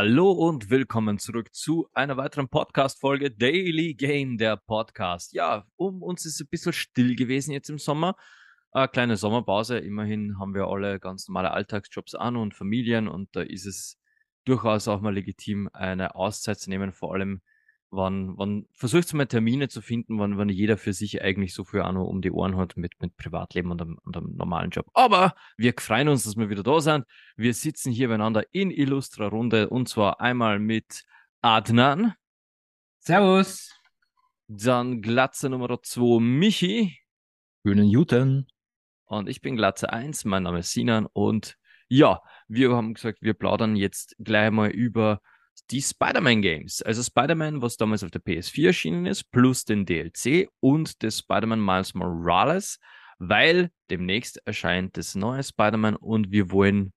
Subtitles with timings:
[0.00, 5.32] Hallo und willkommen zurück zu einer weiteren Podcast-Folge Daily Game, der Podcast.
[5.32, 8.14] Ja, um uns ist ein bisschen still gewesen jetzt im Sommer.
[8.70, 9.76] Eine kleine Sommerpause.
[9.78, 13.98] Immerhin haben wir alle ganz normale Alltagsjobs an und Familien und da ist es
[14.44, 17.42] durchaus auch mal legitim, eine Auszeit zu nehmen, vor allem
[17.90, 21.80] wann, wann versucht mal Termine zu finden, wann, wann jeder für sich eigentlich so viel
[21.80, 24.90] auch noch um die Ohren hat mit, mit Privatleben und einem, und einem normalen Job.
[24.94, 27.04] Aber wir freuen uns, dass wir wieder da sind.
[27.36, 31.04] Wir sitzen hier beieinander in illustrer Runde und zwar einmal mit
[31.40, 32.14] Adnan.
[32.98, 33.74] Servus.
[34.48, 36.98] Dann Glatze Nummer 2 Michi.
[37.64, 38.46] Schönen Juten.
[39.04, 41.56] Und ich bin Glatze 1, mein Name ist Sinan und
[41.88, 45.22] ja, wir haben gesagt, wir plaudern jetzt gleich mal über
[45.70, 46.82] die Spider-Man Games.
[46.82, 51.64] Also Spider-Man, was damals auf der PS4 erschienen ist, plus den DLC und das Spider-Man
[51.64, 52.78] Miles Morales,
[53.18, 56.92] weil demnächst erscheint das neue Spider-Man und wir wollen,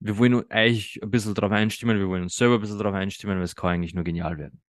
[0.00, 3.36] wir wollen eigentlich ein bisschen darauf einstimmen, wir wollen uns selber ein bisschen darauf einstimmen,
[3.36, 4.60] weil es kann eigentlich nur genial werden.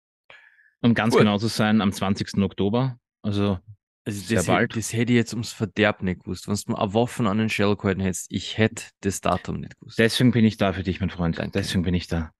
[0.81, 1.21] Um ganz Gut.
[1.21, 2.37] genau zu sein, am 20.
[2.41, 3.59] Oktober, also
[4.03, 4.75] also das, bald.
[4.75, 6.47] das hätte ich jetzt ums Verderb nicht gewusst.
[6.47, 9.99] Wenn du eine Waffen an den Shell gehalten hättest, ich hätte das Datum nicht gewusst.
[9.99, 11.37] Deswegen bin ich da für dich, mein Freund.
[11.37, 11.51] Danke.
[11.51, 12.31] Deswegen bin ich da.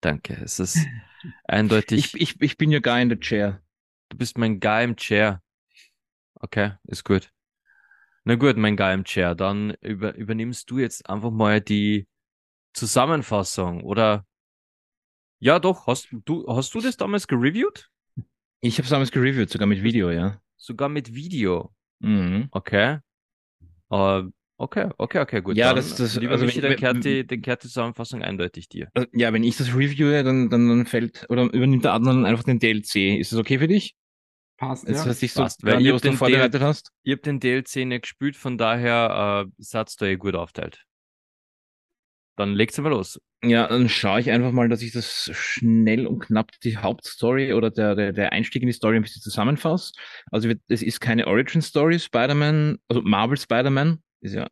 [0.00, 0.34] Danke.
[0.34, 0.78] Es ist
[1.44, 2.14] eindeutig.
[2.14, 3.62] Ich, ich, ich bin ja Guy in the Chair.
[4.08, 5.42] Du bist mein Guy im Chair.
[6.34, 7.32] Okay, ist gut.
[8.24, 9.34] Na gut, mein Guy im Chair.
[9.34, 12.06] Dann über, übernimmst du jetzt einfach mal die
[12.74, 14.26] Zusammenfassung, oder?
[15.40, 15.86] Ja, doch.
[15.86, 17.90] Hast du, hast du das damals gereviewt?
[18.60, 20.40] Ich habe es damals gereviewt, sogar mit Video, ja.
[20.56, 21.74] Sogar mit Video.
[22.00, 22.48] Mhm.
[22.50, 22.98] Okay.
[23.90, 25.56] Uh, okay, okay, okay, gut.
[25.56, 28.68] Ja, dann, das, das, lieber also Michi, dann kehrt, die, dann kehrt die Zusammenfassung eindeutig
[28.68, 28.88] dir.
[28.94, 32.44] Also, ja, wenn ich das reviewe, dann, dann, dann fällt, oder übernimmt der Adnan einfach
[32.44, 33.18] den DLC.
[33.18, 33.96] Ist das okay für dich?
[34.58, 35.10] Passt, Jetzt, ja.
[35.10, 36.90] Was dich so Passt, weil ihr den vorbereitet hast?
[37.04, 40.84] Ihr habt den DLC nicht gespielt, von daher äh, seid ihr eh gut aufteilt.
[42.36, 43.20] Dann legt's mal los.
[43.44, 47.70] Ja, dann schaue ich einfach mal, dass ich das schnell und knapp die Hauptstory oder
[47.70, 49.92] der, der, der Einstieg in die Story ein bisschen zusammenfasse.
[50.32, 54.46] Also es ist keine Origin Story, Spider-Man, also Marvel Spider-Man, ist ja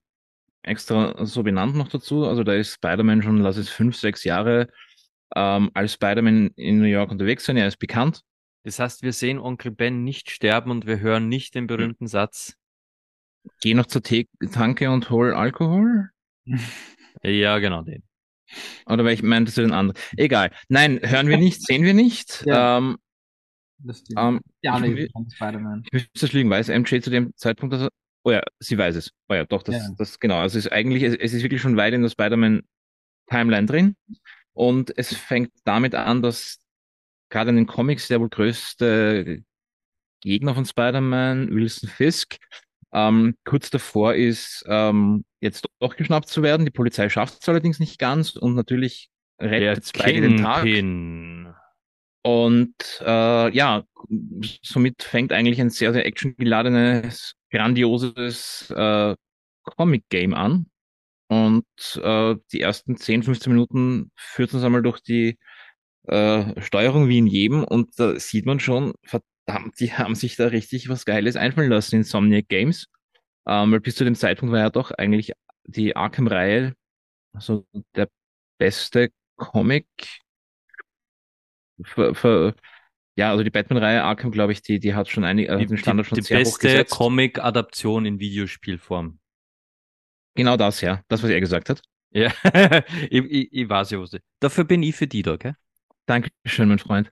[0.62, 2.27] extra so benannt noch dazu.
[2.27, 4.69] Also da ist Spider-Man schon, lass es fünf, sechs Jahre
[5.34, 7.56] ähm, als Spider-Man in New York unterwegs sein.
[7.56, 8.22] Er ist bekannt.
[8.65, 12.09] Das heißt, wir sehen Onkel Ben nicht sterben und wir hören nicht den berühmten hm.
[12.09, 12.54] Satz.
[13.60, 16.10] Geh noch zur Tanke und hol Alkohol.
[17.22, 18.03] Ja, genau den.
[18.84, 19.98] Oder weil ich meinte den anderen.
[20.16, 20.53] Egal.
[20.69, 22.44] Nein, hören wir nicht, sehen wir nicht.
[22.47, 22.78] Ja.
[22.78, 22.98] Ähm,
[23.78, 25.83] das ähm, ja, ich, von Spider-Man.
[25.87, 26.50] Ich müsste das lügen.
[26.50, 27.88] Weiß MJ zu dem Zeitpunkt, dass er.
[28.27, 29.13] Oh ja, sie weiß es.
[29.29, 29.95] Oh ja, doch, das, ja.
[29.97, 30.39] das genau.
[30.39, 33.97] Also es ist eigentlich, es, es ist wirklich schon weit in der Spider-Man-Timeline drin.
[34.53, 36.59] Und es fängt damit an, dass
[37.31, 39.45] gerade in den Comics der wohl größte
[40.23, 42.39] Gegner von Spider-Man, Wilson Fisk,
[42.93, 46.67] ähm, kurz davor ist, ähm, jetzt doch geschnappt zu werden.
[46.67, 49.09] Die Polizei schafft es allerdings nicht ganz und natürlich
[49.41, 50.65] rettet Spidey den Tag.
[52.25, 53.85] Und äh, ja,
[54.65, 59.15] somit fängt eigentlich ein sehr, sehr actiongeladenes, grandioses äh,
[59.65, 60.67] Comic-Game an.
[61.28, 61.67] Und
[62.03, 65.39] äh, die ersten 10, 15 Minuten führt uns einmal durch die
[66.06, 70.49] äh, Steuerung wie in jedem und da sieht man schon, verdammt, die haben sich da
[70.49, 72.87] richtig was Geiles einfallen lassen in Insomniac Games.
[73.47, 75.33] Ähm, weil bis zu dem Zeitpunkt war ja doch eigentlich
[75.65, 76.75] die Arkham-Reihe
[77.39, 78.09] so der
[78.59, 79.87] beste Comic.
[81.83, 82.55] Für, für,
[83.16, 86.06] ja, also die Batman-Reihe Arkham, glaube ich, die, die hat schon einige, also den Standard
[86.06, 89.19] schon die, die sehr hoch Die beste Comic-Adaption in Videospielform.
[90.34, 91.00] Genau das, ja.
[91.09, 91.81] Das, was er gesagt hat.
[92.10, 92.31] Ja,
[93.10, 94.21] ich, ich, ich weiß ja, was ich.
[94.38, 95.54] Dafür bin ich für die da, gell?
[96.04, 97.10] Dankeschön, mein Freund.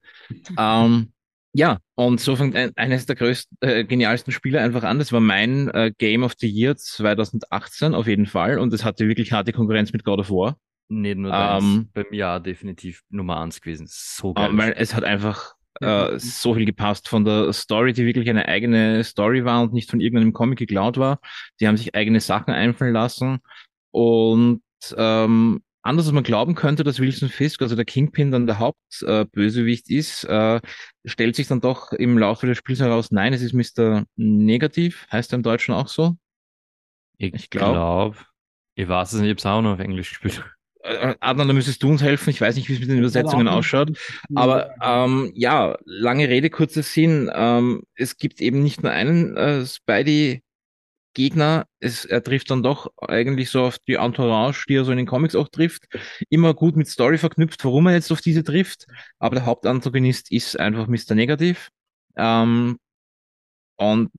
[0.59, 1.13] ähm,
[1.57, 4.99] ja, und so fängt ein, eines der größten, äh, genialsten Spiele einfach an.
[4.99, 8.59] Das war mein äh, Game of the Year 2018 auf jeden Fall.
[8.59, 10.59] Und es hatte wirklich harte Konkurrenz mit God of War.
[10.89, 13.87] Nicht nur das, ähm, beim Jahr definitiv Nummer eins gewesen.
[13.89, 14.53] So geil.
[14.53, 18.47] Äh, weil es hat einfach äh, so viel gepasst von der Story, die wirklich eine
[18.49, 21.19] eigene Story war und nicht von irgendeinem Comic geklaut war.
[21.61, 23.41] Die haben sich eigene Sachen einfallen lassen.
[23.91, 24.63] Und
[24.97, 29.91] ähm, anders als man glauben könnte, dass Wilson Fisk, also der Kingpin, dann der Hauptbösewicht
[29.91, 30.61] äh, ist, äh,
[31.05, 34.05] stellt sich dann doch im Laufe des Spiels heraus, nein, es ist Mr.
[34.17, 36.17] Negativ, heißt er im Deutschen auch so?
[37.19, 37.75] Ich, ich glaube.
[37.75, 38.27] Glaub,
[38.75, 40.45] ich weiß es nicht, ich habe es auch noch auf Englisch gespielt.
[40.85, 42.31] Äh, Adnan, da müsstest du uns helfen.
[42.31, 43.99] Ich weiß nicht, wie es mit den Übersetzungen ausschaut.
[44.35, 47.31] Aber ähm, ja, lange Rede, kurzer Sinn.
[47.35, 50.43] Ähm, es gibt eben nicht nur einen äh, Spidey
[51.15, 54.99] Gegner, es, er trifft dann doch eigentlich so auf die Entourage, die er so in
[54.99, 55.85] den Comics auch trifft,
[56.29, 58.87] immer gut mit Story verknüpft, warum er jetzt auf diese trifft.
[59.19, 61.15] Aber der Hauptantagonist ist einfach Mr.
[61.15, 61.71] Negativ.
[62.17, 62.79] Ähm,
[63.77, 64.11] und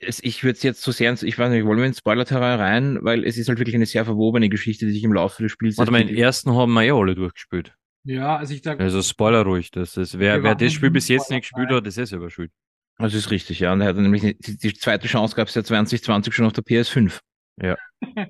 [0.00, 2.98] es, ich würde es jetzt so sehr, ich weiß nicht, wollen wir in Spoiler-Terrain rein,
[3.02, 5.78] weil es ist halt wirklich eine sehr verwobene Geschichte, die sich im Laufe des Spiels.
[5.78, 7.74] Warte mal, den ersten haben wir ja alle durchgespielt.
[8.04, 8.80] Ja, also ich sag.
[8.80, 9.70] Also Spoiler ruhig.
[9.70, 12.50] Das ist, wer, wer das Spiel bis jetzt nicht gespielt hat, das ist selber schuld.
[12.98, 13.72] Das ist richtig, ja.
[13.72, 16.64] Und er hat nämlich die, die zweite Chance gab es ja 2020 schon auf der
[16.64, 17.18] PS5.
[17.60, 17.76] Ja.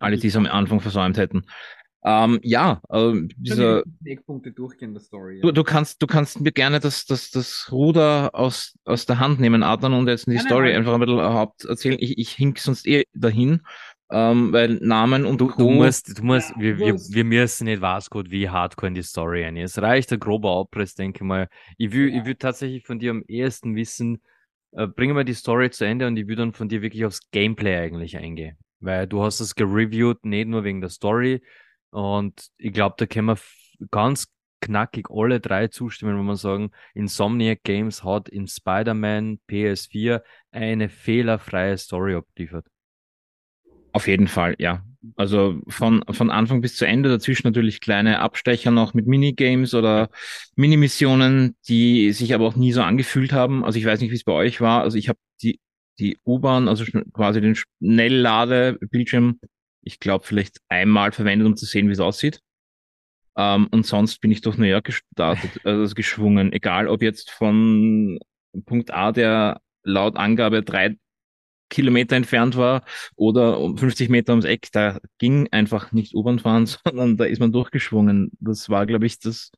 [0.00, 1.44] Alle, die es am Anfang versäumt hätten.
[2.04, 5.36] Ähm, ja, äh, dieser, Eckpunkte durchgehen der Story.
[5.36, 5.42] Ja.
[5.42, 9.40] Du, du kannst, du kannst mir gerne das, das, das Ruder aus, aus der Hand
[9.40, 11.96] nehmen, Adnan, und jetzt die nein, Story nein, einfach ein bisschen Haupt erzählen.
[11.98, 13.62] Ich, ich hink sonst eh dahin,
[14.12, 17.82] ähm, weil Namen und du, du musst, du musst, ja, wir, wir, wir müssen nicht
[17.82, 19.56] was gut, wie hardcore in die Story ein.
[19.56, 21.48] Es reicht der grobe Abriss, denke ich mal.
[21.78, 22.20] Ich will, ja.
[22.20, 24.22] ich will tatsächlich von dir am ehesten wissen,
[24.72, 27.28] äh, bringen wir die Story zu Ende und ich will dann von dir wirklich aufs
[27.32, 28.56] Gameplay eigentlich eingehen.
[28.80, 31.42] Weil du hast es gereviewt, nicht nur wegen der Story,
[31.90, 33.38] und ich glaube, da können wir
[33.90, 34.26] ganz
[34.60, 41.78] knackig alle drei zustimmen, wenn man sagen, Insomniac Games hat in Spider-Man PS4 eine fehlerfreie
[41.78, 42.66] Story abgeliefert.
[43.92, 44.84] Auf jeden Fall, ja.
[45.16, 50.10] Also von, von Anfang bis zu Ende, dazwischen natürlich kleine Abstecher noch mit Minigames oder
[50.56, 53.64] Minimissionen, die sich aber auch nie so angefühlt haben.
[53.64, 54.82] Also ich weiß nicht, wie es bei euch war.
[54.82, 55.60] Also ich habe die,
[55.98, 59.40] die U-Bahn, also quasi den Schnelllade-Bildschirm
[59.88, 62.40] ich glaube, vielleicht einmal verwendet, um zu sehen, wie es aussieht.
[63.36, 66.52] Ähm, und sonst bin ich durch New York gestartet, also geschwungen.
[66.52, 68.18] Egal, ob jetzt von
[68.66, 70.96] Punkt A, der laut Angabe drei
[71.70, 72.84] Kilometer entfernt war
[73.16, 77.40] oder um 50 Meter ums Eck, da ging einfach nicht U-Bahn fahren, sondern da ist
[77.40, 78.30] man durchgeschwungen.
[78.40, 79.52] Das war, glaube ich, das,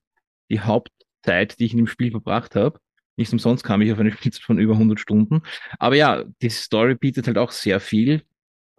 [0.48, 2.78] die Hauptzeit, die ich in dem Spiel verbracht habe.
[3.16, 5.42] Nicht umsonst kam ich auf eine Spitze von über 100 Stunden.
[5.80, 8.22] Aber ja, die Story bietet halt auch sehr viel.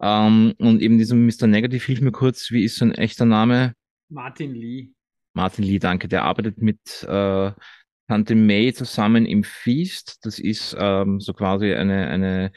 [0.02, 1.46] Ähm, und eben diesem Mr.
[1.46, 3.74] Negative, hilf mir kurz, wie ist sein echter Name?
[4.08, 4.90] Martin Lee.
[5.34, 6.08] Martin Lee, danke.
[6.08, 7.52] Der arbeitet mit äh,
[8.08, 10.18] Tante May zusammen im Feast.
[10.22, 12.52] Das ist ähm, so quasi eine, eine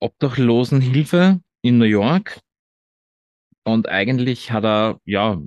[0.00, 2.40] Obdachlosenhilfe in New York.
[3.64, 5.40] Und eigentlich hat er ja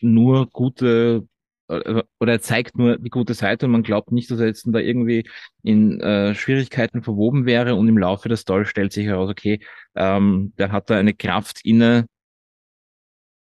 [0.00, 1.26] nur gute
[1.68, 4.78] oder er zeigt nur die gute Seite und man glaubt nicht, dass er jetzt da
[4.78, 5.28] irgendwie
[5.62, 9.60] in äh, Schwierigkeiten verwoben wäre und im Laufe der Story stellt sich heraus, okay,
[9.94, 12.06] ähm, der hat da eine Kraft inne,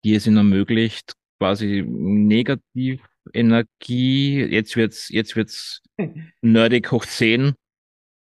[0.03, 3.01] die es ihm ermöglicht, quasi negativ
[3.33, 5.81] Energie, jetzt wird's, jetzt wird's
[6.41, 7.53] nerdig hoch 10,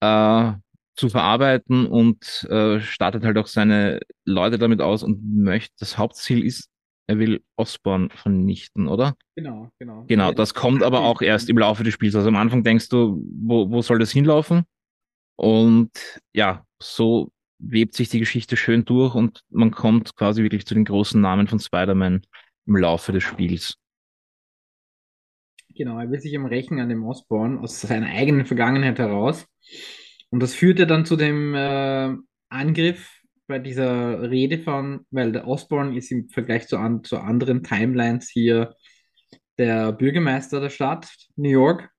[0.00, 0.52] äh,
[0.94, 6.44] zu verarbeiten und äh, startet halt auch seine Leute damit aus und möchte, das Hauptziel
[6.44, 6.68] ist
[7.08, 9.16] er will Osborn vernichten, oder?
[9.34, 10.04] Genau, genau.
[10.06, 12.14] Genau, das kommt aber auch erst im Laufe des Spiels.
[12.14, 14.64] Also am Anfang denkst du, wo, wo soll das hinlaufen?
[15.36, 15.90] Und
[16.34, 20.84] ja, so webt sich die Geschichte schön durch und man kommt quasi wirklich zu den
[20.84, 22.22] großen Namen von Spider-Man
[22.66, 23.78] im Laufe des Spiels.
[25.74, 29.46] Genau, er will sich am Rächen an dem Osborn aus seiner eigenen Vergangenheit heraus.
[30.28, 32.14] Und das führte dann zu dem äh,
[32.50, 33.17] Angriff
[33.48, 38.28] bei dieser Rede von, weil der Osborne ist im Vergleich zu, an, zu anderen Timelines
[38.28, 38.76] hier
[39.56, 41.90] der Bürgermeister der Stadt New York,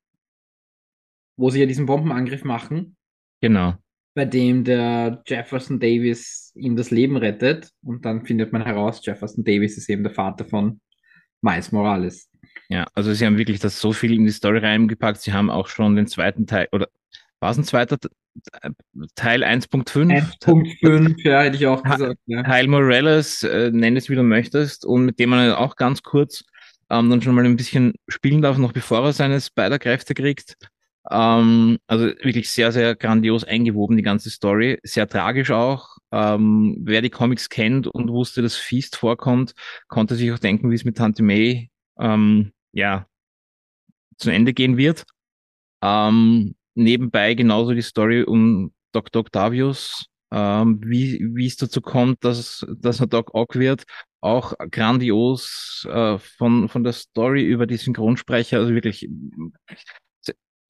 [1.35, 2.95] wo sie ja diesen Bombenangriff machen.
[3.41, 3.73] Genau.
[4.13, 9.43] Bei dem der Jefferson Davis ihm das Leben rettet und dann findet man heraus, Jefferson
[9.43, 10.79] Davis ist eben der Vater von
[11.41, 12.29] Miles Morales.
[12.69, 15.21] Ja, also sie haben wirklich das so viel in die Story reingepackt.
[15.21, 16.87] Sie haben auch schon den zweiten Teil, oder
[17.39, 17.97] war es ein zweiter
[19.15, 20.39] Teil 1.5.
[20.41, 22.19] 1.5, ja, hätte ich auch gesagt.
[22.25, 22.43] Ja.
[22.43, 26.43] Teil Morales, äh, nenn es wie du möchtest, und mit dem man auch ganz kurz
[26.89, 30.55] ähm, dann schon mal ein bisschen spielen darf, noch bevor er seine Spider-Kräfte kriegt.
[31.09, 34.79] Ähm, also wirklich sehr, sehr grandios eingewoben, die ganze Story.
[34.83, 35.97] Sehr tragisch auch.
[36.11, 39.53] Ähm, wer die Comics kennt und wusste, dass Feast vorkommt,
[39.87, 41.69] konnte sich auch denken, wie es mit Tante May
[41.99, 43.07] ähm, ja,
[44.17, 45.05] zu Ende gehen wird.
[45.81, 49.21] Ähm, nebenbei genauso die Story um Dr.
[49.21, 53.83] Octavius, ähm, wie, wie es dazu kommt, dass, dass er Doc Ock wird.
[54.21, 59.07] Auch grandios äh, von, von der Story über die Synchronsprecher, also wirklich.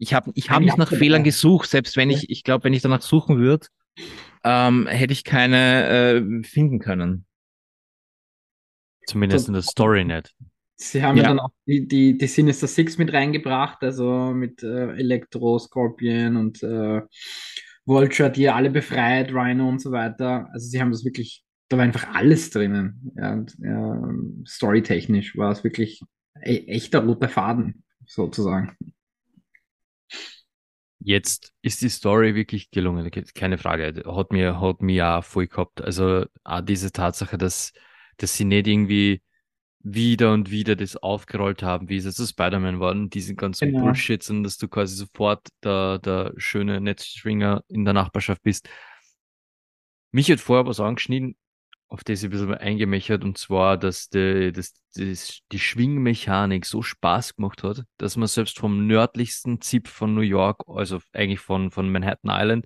[0.02, 2.82] Ich habe ich hab nicht nach Fehlern gesucht, selbst wenn ich, ich glaube, wenn ich
[2.82, 3.68] danach suchen würde,
[4.46, 7.26] ähm, hätte ich keine äh, finden können.
[9.08, 10.34] Zumindest in der Story nicht.
[10.82, 14.64] Sie haben ja, ja dann auch die, die, die Sinister Six mit reingebracht, also mit
[14.64, 17.02] äh, Elektro, Scorpion und äh,
[17.86, 20.48] Vulture, die alle befreit, Rhino und so weiter.
[20.54, 23.12] Also sie haben das wirklich, da war einfach alles drinnen.
[23.18, 24.02] Ja, und, ja,
[24.48, 26.02] storytechnisch war es wirklich
[26.42, 28.78] e echter roter Faden, sozusagen.
[31.00, 34.02] Jetzt ist die Story wirklich gelungen, keine Frage.
[34.06, 35.82] Hat mir, hat mir auch voll gehabt.
[35.82, 37.74] Also auch diese Tatsache, dass,
[38.16, 39.22] dass sie nicht irgendwie
[39.82, 43.86] wieder und wieder das aufgerollt haben, wie es jetzt Spider-Man war und diesen ganzen genau.
[43.86, 48.70] Bullshit, und dass du quasi sofort der, der schöne Netzstringer in der Nachbarschaft bist.
[50.12, 51.38] Mich hat vorher was angeschnitten,
[51.88, 56.82] auf das ich ein bisschen eingemächert, und zwar, dass die, dass, dass die Schwingmechanik so
[56.82, 61.72] Spaß gemacht hat, dass man selbst vom nördlichsten Zip von New York, also eigentlich von,
[61.72, 62.66] von Manhattan Island,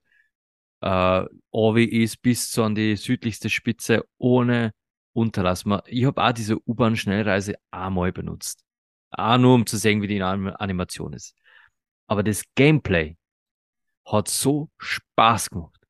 [0.81, 4.73] äh, ist bis zu an die südlichste Spitze ohne
[5.13, 5.63] Unterlass.
[5.87, 8.63] Ich habe auch diese U-Bahn-Schnellreise einmal benutzt.
[9.11, 11.35] Auch nur, um zu sehen, wie die Animation ist.
[12.07, 13.15] Aber das Gameplay
[14.05, 15.83] hat so Spaß gemacht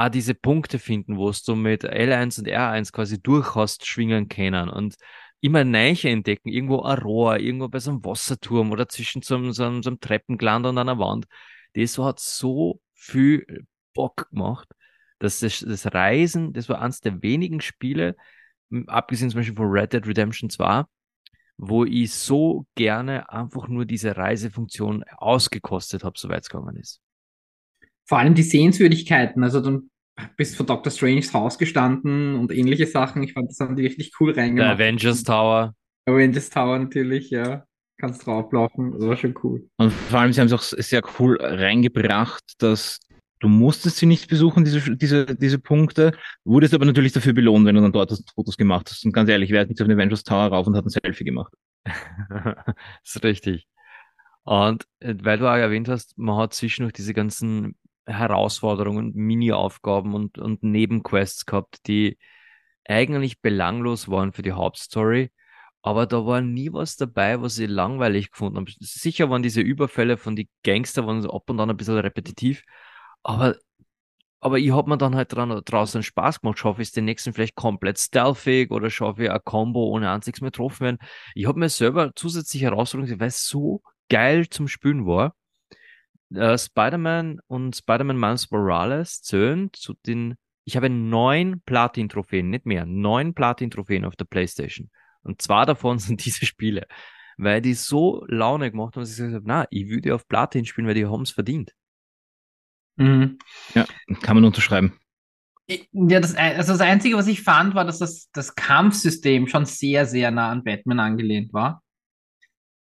[0.00, 4.68] auch diese Punkte finden, wo du mit L1 und R1 quasi durch hast schwingen können
[4.70, 4.96] und
[5.40, 9.52] immer Neiche entdecken, irgendwo ein Rohr, irgendwo bei so einem Wasserturm oder zwischen so einem,
[9.52, 11.26] so einem, so einem Treppengland und einer Wand.
[11.74, 14.68] Das hat so viel Bock gemacht,
[15.18, 18.16] dass das, das Reisen, das war eines der wenigen Spiele,
[18.86, 20.84] abgesehen zum Beispiel von Red Dead Redemption 2,
[21.56, 27.00] wo ich so gerne einfach nur diese Reisefunktion ausgekostet habe, soweit es gegangen ist
[28.10, 29.44] vor allem die Sehenswürdigkeiten.
[29.44, 29.88] Also dann
[30.36, 30.90] bist vor Dr.
[30.90, 33.22] Stranges Haus gestanden und ähnliche Sachen.
[33.22, 34.66] Ich fand, das haben die richtig cool reingemacht.
[34.66, 35.74] Der Avengers Tower.
[36.06, 37.64] Avengers Tower natürlich, ja.
[37.98, 38.90] Kannst drauflaufen.
[38.98, 39.68] Das war schon cool.
[39.76, 42.98] Und vor allem, sie haben es auch sehr cool reingebracht, dass
[43.40, 46.12] du musstest sie nicht besuchen, diese, diese, diese Punkte,
[46.44, 49.04] wurdest aber natürlich dafür belohnt, wenn du dann dort Fotos gemacht hast.
[49.04, 51.24] Und ganz ehrlich, wer hat nicht auf den Avengers Tower rauf und hat ein Selfie
[51.24, 51.52] gemacht?
[53.04, 53.66] ist richtig.
[54.44, 60.38] Und äh, weil du auch erwähnt hast, man hat zwischendurch diese ganzen Herausforderungen, Mini-Aufgaben und,
[60.38, 62.18] und Nebenquests gehabt, die
[62.86, 65.30] eigentlich belanglos waren für die Hauptstory.
[65.82, 68.70] Aber da war nie was dabei, was ich langweilig gefunden habe.
[68.80, 72.64] Sicher waren diese Überfälle von die Gangster waren ab und an ein bisschen repetitiv,
[73.22, 73.56] aber,
[74.40, 76.58] aber ich habe mir dann halt dran, draußen Spaß gemacht.
[76.58, 80.40] Schaffe ich es den nächsten vielleicht komplett stealthig oder schaffe ich ein Combo ohne einziges
[80.40, 80.98] mehr getroffen werden.
[81.34, 85.34] Ich habe mir selber zusätzliche Herausforderungen, weil es so geil zum Spielen war
[86.34, 92.86] äh, Spider-Man und Spider-Man Miles Morales zählen zu den, ich habe neun Platin-Trophäen, nicht mehr,
[92.86, 94.90] neun Platin-Trophäen auf der Playstation.
[95.22, 96.86] Und zwei davon sind diese Spiele.
[97.36, 100.66] Weil die so Laune gemacht haben, dass ich gesagt habe, na, ich würde auf Platin
[100.66, 101.72] spielen, weil die haben es verdient.
[103.00, 103.38] Mhm.
[103.74, 103.86] Ja,
[104.20, 104.92] kann man unterschreiben.
[105.92, 110.04] Ja, das, also das Einzige, was ich fand, war, dass das, das Kampfsystem schon sehr,
[110.04, 111.82] sehr nah an Batman angelehnt war.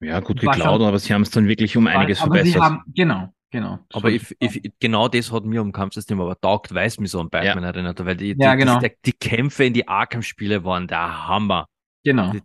[0.00, 2.62] Ja, gut geklaut, aber sie haben es dann wirklich um einiges aber verbessert.
[2.62, 3.80] Haben, genau, genau.
[3.92, 7.20] Aber ich, ich, genau das hat mir am Kampfsystem aber taugt, weil es mich so
[7.20, 7.70] an Batman ja.
[7.70, 8.78] erinnert, weil die, die, ja, genau.
[8.80, 11.66] die, die, Kämpfe in die Arkham-Spiele waren der Hammer.
[12.02, 12.32] Genau.
[12.32, 12.40] Die,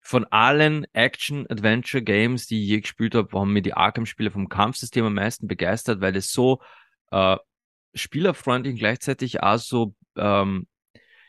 [0.00, 5.12] von allen Action-Adventure-Games, die ich je gespielt habe, haben mir die Arkham-Spiele vom Kampfsystem am
[5.12, 6.62] meisten begeistert, weil es so
[7.10, 7.36] äh,
[7.94, 10.66] spielerfreundlich und gleichzeitig auch so, ähm,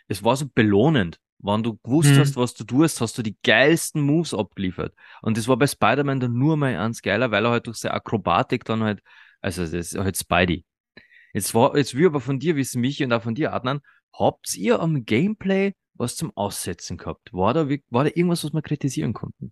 [0.08, 1.20] es war so belohnend.
[1.42, 2.20] Wenn du gewusst hm.
[2.20, 4.94] hast, was du tust, hast du die geilsten Moves abgeliefert.
[5.22, 7.94] Und das war bei Spider-Man dann nur mal eins geiler, weil er halt durch seine
[7.94, 9.02] Akrobatik dann halt,
[9.40, 10.66] also das ist halt Spidey.
[11.34, 13.80] Jetzt war, jetzt will aber von dir wissen, Michi und auch von dir, Adnan,
[14.14, 17.32] habt ihr am Gameplay was zum Aussetzen gehabt?
[17.34, 19.52] War da, war da irgendwas, was wir kritisieren konnten?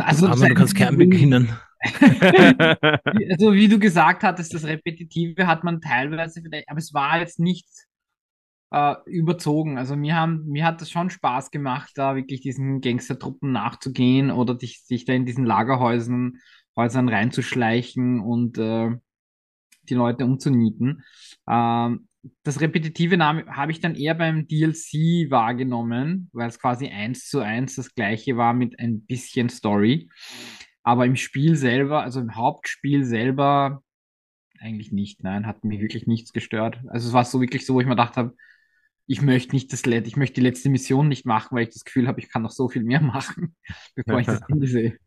[0.00, 1.56] Also, aber du kannst gern beginnen.
[1.82, 7.40] Also wie du gesagt hattest, das Repetitive hat man teilweise vielleicht, aber es war jetzt
[7.40, 7.66] nicht
[8.70, 9.78] äh, überzogen.
[9.78, 14.54] Also mir haben, mir hat das schon Spaß gemacht, da wirklich diesen Gangstertruppen nachzugehen oder
[14.54, 16.38] dich, sich da in diesen Lagerhäusern
[16.76, 18.90] Häusern reinzuschleichen und äh,
[19.88, 21.02] die Leute umzunieten.
[21.48, 22.08] Ähm,
[22.44, 27.74] das Repetitive habe ich dann eher beim DLC wahrgenommen, weil es quasi eins zu eins
[27.74, 30.08] das gleiche war mit ein bisschen Story.
[30.82, 33.82] Aber im Spiel selber, also im Hauptspiel selber,
[34.58, 35.22] eigentlich nicht.
[35.22, 36.80] Nein, hat mich wirklich nichts gestört.
[36.88, 38.34] Also es war so wirklich so, wo ich mir gedacht habe,
[39.06, 42.06] ich möchte nicht das ich möchte die letzte Mission nicht machen, weil ich das Gefühl
[42.06, 43.56] habe, ich kann noch so viel mehr machen,
[43.94, 44.98] bevor ich das Ende sehe.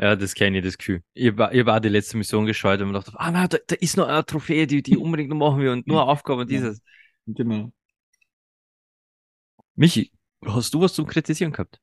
[0.00, 1.02] Ja, das kenne ich, das Gefühl.
[1.12, 3.74] Ich war, ich war die letzte Mission gescheut und mir dachte, ah, na, da, da,
[3.74, 6.50] ist noch eine Trophäe, die, die unbedingt noch machen wir und nur eine Aufgabe und
[6.50, 6.80] dieses.
[7.26, 7.72] Genau.
[9.74, 10.12] Michi,
[10.44, 11.80] hast du was zum Kritisieren gehabt?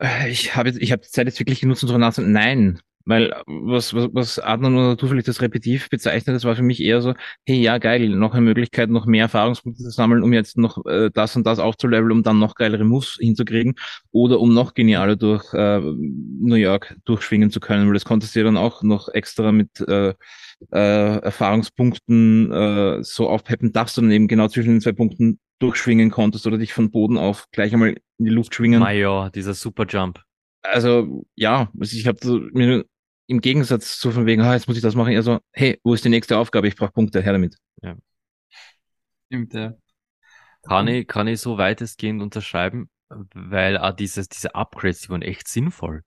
[0.00, 2.32] Äh, ich habe ich hab die Zeit jetzt wirklich genutzt, um darüber nachzudenken.
[2.32, 6.62] Nein, weil was, was, was Adnan oder du vielleicht das Repetitiv bezeichnet, das war für
[6.62, 7.14] mich eher so,
[7.46, 11.10] hey ja, geil, noch eine Möglichkeit, noch mehr Erfahrungspunkte zu sammeln, um jetzt noch äh,
[11.12, 13.74] das und das aufzuleveln, um dann noch geilere Moves hinzukriegen
[14.12, 18.40] oder um noch genialer durch äh, New York durchschwingen zu können, weil das konntest du
[18.40, 20.14] ja dann auch noch extra mit äh,
[20.72, 26.10] äh, Erfahrungspunkten äh, so aufpeppen, dass du dann eben genau zwischen den zwei Punkten durchschwingen
[26.10, 28.80] konntest oder dich von Boden auf gleich einmal in die Luft schwingen.
[28.80, 30.20] Major, dieser Superjump
[30.62, 32.84] also ja, also ich habe so mir
[33.26, 35.94] im Gegensatz zu von wegen, ah, jetzt muss ich das machen, eher so, hey, wo
[35.94, 36.66] ist die nächste Aufgabe?
[36.66, 37.56] Ich brauche Punkte, her damit.
[37.82, 37.96] Ja.
[39.26, 39.74] Stimmt, ja.
[40.62, 45.48] Kann ich, kann ich so weitestgehend unterschreiben, weil auch dieses, diese Upgrades, die waren echt
[45.48, 46.02] sinnvoll.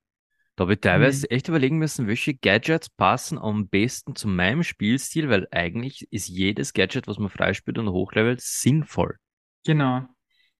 [0.56, 5.28] Da habe ich teilweise echt überlegen müssen, welche Gadgets passen am besten zu meinem Spielstil,
[5.28, 9.16] weil eigentlich ist jedes Gadget, was man freispielt und hochlevelt, sinnvoll.
[9.64, 10.06] Genau.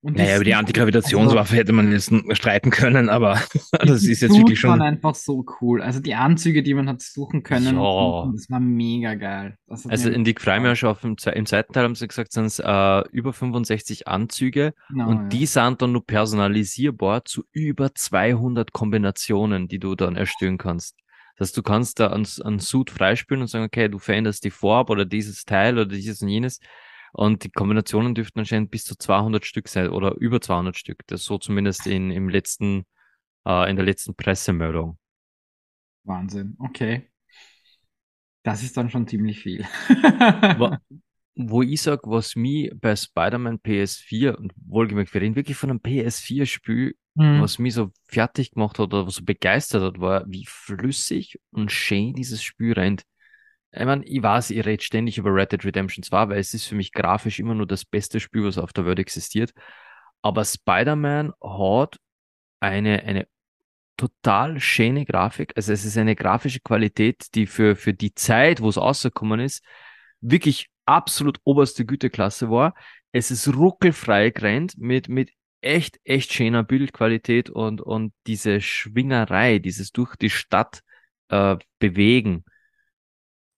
[0.04, 3.32] Und Naja, über die Antigravitationswaffe hätte man jetzt streiten können, aber
[3.72, 4.82] also, das ist jetzt wirklich waren schon.
[4.82, 5.80] einfach so cool.
[5.80, 7.80] Also die Anzüge, die man hat suchen können, Ja.
[8.20, 9.56] und das war mega geil.
[9.66, 12.44] Das Also mir in die ja schon auf im zweiten Teil haben sie gesagt, sind
[12.44, 15.28] es äh, über 65 Anzüge Genau, und ja.
[15.28, 20.96] die sind dann nur personalisierbar zu über 200 Kombinationen, die du dann erstellen kannst.
[21.38, 24.50] Das heißt, du kannst da einen, einen Suit freispielen und sagen, okay, du veränderst die
[24.50, 26.60] Farbe oder dieses Teil oder dieses und jenes.
[27.14, 31.02] Und die Kombinationen dürften anscheinend bis zu 200 Stück sein oder über 200 Stück.
[31.06, 32.86] Das ist so zumindest in, im letzten,
[33.46, 34.98] äh, in der letzten Pressemeldung.
[36.04, 36.56] Wahnsinn.
[36.58, 37.10] Okay.
[38.42, 39.66] Das ist dann schon ziemlich viel.
[40.52, 40.78] Wa-
[41.36, 45.80] wo ich sag, was mich bei Spider-Man PS4 und wohlgemerkt, wir reden wirklich von einem
[45.80, 47.40] PS4-Spiel, Hm.
[47.40, 51.70] was mich so fertig gemacht hat oder was so begeistert hat, war, wie flüssig und
[51.70, 53.04] schön dieses Spiel rennt.
[53.76, 56.66] Ich meine, ich weiß, ich rede ständig über Red Dead Redemption 2, weil es ist
[56.66, 59.52] für mich grafisch immer nur das beste Spiel, was auf der Welt existiert.
[60.22, 61.98] Aber Spider-Man hat
[62.60, 63.26] eine, eine
[63.96, 65.52] total schöne Grafik.
[65.56, 69.64] Also es ist eine grafische Qualität, die für, für die Zeit, wo es rausgekommen ist,
[70.20, 72.74] wirklich absolut oberste Güteklasse war.
[73.12, 79.92] Es ist ruckelfrei gerannt mit, mit echt, echt schöner Bildqualität und, und diese Schwingerei, dieses
[79.92, 80.82] durch die Stadt
[81.28, 82.44] äh, bewegen.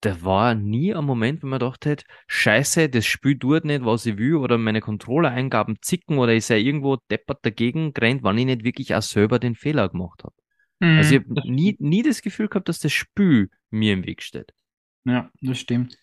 [0.07, 4.07] Da war nie ein Moment, wenn man gedacht hätte, scheiße, das Spiel tut nicht, was
[4.07, 8.47] ich will, oder meine Controller-Eingaben zicken, oder ich sei irgendwo deppert dagegen gerannt, wann ich
[8.47, 10.35] nicht wirklich auch selber den Fehler gemacht habe.
[10.83, 14.23] Hm, Also ich habe nie, nie das Gefühl gehabt, dass das Spiel mir im Weg
[14.23, 14.53] steht.
[15.05, 15.97] Ja, das stimmt.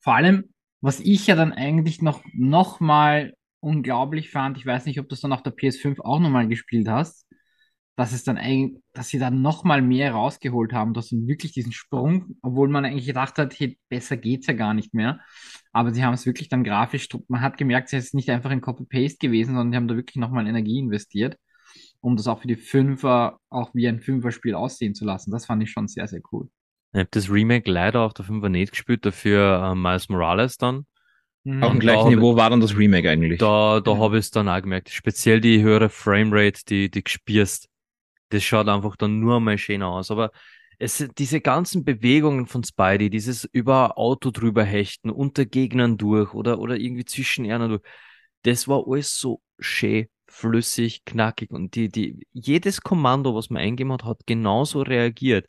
[0.00, 5.00] Vor allem, was ich ja dann eigentlich noch, noch mal unglaublich fand, ich weiß nicht,
[5.00, 7.26] ob du es dann auf der PS5 auch noch mal gespielt hast,
[8.00, 11.52] dass es dann eigentlich, dass sie dann noch mal mehr rausgeholt haben, dass sie wirklich
[11.52, 15.20] diesen Sprung, obwohl man eigentlich gedacht hat, hey, besser geht's ja gar nicht mehr.
[15.72, 18.62] Aber sie haben es wirklich dann grafisch, man hat gemerkt, es ist nicht einfach ein
[18.62, 21.36] Copy-Paste gewesen, sondern die haben da wirklich noch mal Energie investiert,
[22.00, 25.30] um das auch für die Fünfer, auch wie ein Fünfer-Spiel aussehen zu lassen.
[25.30, 26.48] Das fand ich schon sehr, sehr cool.
[26.94, 30.86] Ich habe das Remake leider auf der 5er nicht gespielt, dafür äh, Miles Morales dann.
[31.44, 31.62] Mhm.
[31.62, 33.38] Auf dem gleichen Niveau war dann das Remake eigentlich.
[33.38, 34.04] Da, da Genau.
[34.04, 34.88] habe ich es dann auch gemerkt.
[34.88, 37.68] Speziell die höhere Framerate, die, die gespürst.
[38.30, 40.10] Das schaut einfach dann nur mal schöner aus.
[40.10, 40.32] Aber
[40.78, 46.58] es, diese ganzen Bewegungen von Spidey, dieses über Auto drüber hechten, unter Gegnern durch oder,
[46.58, 47.82] oder irgendwie zwischen ihnen durch,
[48.42, 53.92] das war alles so schön, flüssig, knackig und die, die, jedes Kommando, was man eingegeben
[53.92, 55.46] hat, hat genauso reagiert.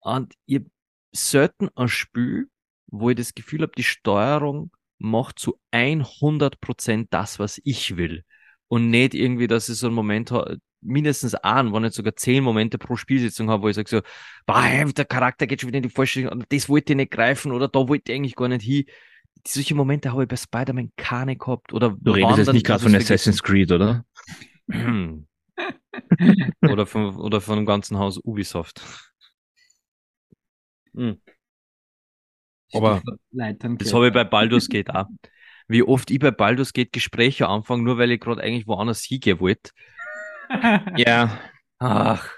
[0.00, 0.64] Und ich hab
[1.12, 2.48] selten ein Spiel,
[2.86, 8.24] wo ich das Gefühl habe, die Steuerung macht zu 100% das, was ich will.
[8.68, 12.44] Und nicht irgendwie, dass ich so einen Moment habe, mindestens einen, wenn nicht sogar zehn
[12.44, 14.00] Momente pro Spielsitzung habe, wo ich sage so,
[14.46, 17.10] bah, der Charakter geht schon wieder in die falsche Richtung, oder das wollte ich nicht
[17.10, 18.84] greifen, oder da wollte ich eigentlich gar nicht hin.
[19.46, 21.72] Solche Momente habe ich bei Spider-Man keine gehabt.
[21.72, 24.04] Oder Du redest jetzt nicht gerade das von Assassin's Creed, oder?
[26.62, 28.82] oder von, oder von dem ganzen Haus Ubisoft.
[30.94, 31.20] Hm.
[32.72, 35.06] Aber Das habe ich bei Baldur's Gate auch.
[35.68, 39.40] Wie oft ich bei Baldur's Gate Gespräche anfange, nur weil ich gerade eigentlich woanders hingehen
[39.40, 39.70] wollte.
[40.96, 41.38] Ja,
[41.78, 42.30] Ach,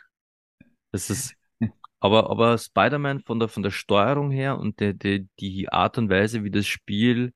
[0.93, 1.35] das ist.
[2.01, 6.11] Aber, aber Spider-Man von der, von der Steuerung her und der, der, die Art und
[6.11, 7.33] Weise, wie das Spiel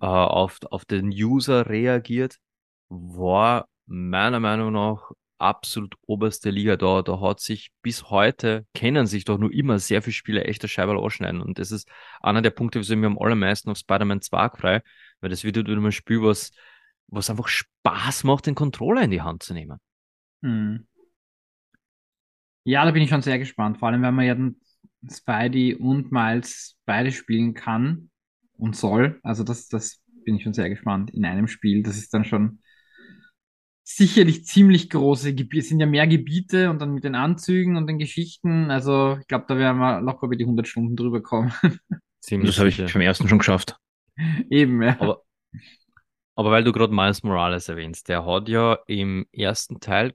[0.00, 2.38] äh, auf, auf den User reagiert,
[2.88, 7.02] war meiner Meinung nach absolut oberste Liga da.
[7.02, 10.98] Da hat sich bis heute, kennen sich doch nur immer sehr viele Spieler echter Scheiberl
[10.98, 11.40] ausschneiden.
[11.40, 11.88] Und das ist
[12.20, 14.82] einer der Punkte, wieso ich mir am allermeisten auf Spider-Man 2 frei,
[15.20, 16.52] weil das wieder durch ein Spiel, was,
[17.12, 19.78] was einfach Spaß macht, den Controller in die Hand zu nehmen.
[20.42, 20.86] Hm.
[22.64, 23.78] Ja, da bin ich schon sehr gespannt.
[23.78, 24.56] Vor allem, wenn man ja dann
[25.10, 28.10] Spidey und Miles beide spielen kann
[28.56, 29.20] und soll.
[29.22, 31.82] Also das, das bin ich schon sehr gespannt in einem Spiel.
[31.82, 32.60] Das ist dann schon
[33.82, 35.60] sicherlich ziemlich große Gebiete.
[35.60, 38.70] Es sind ja mehr Gebiete und dann mit den Anzügen und den Geschichten.
[38.70, 41.52] Also ich glaube, da werden wir locker über die 100 Stunden drüber kommen.
[42.20, 43.76] Ziemlich das habe ich beim ersten schon geschafft.
[44.50, 45.00] Eben, ja.
[45.00, 45.22] Aber,
[46.34, 50.14] aber weil du gerade Miles Morales erwähnst, der hat ja im ersten Teil,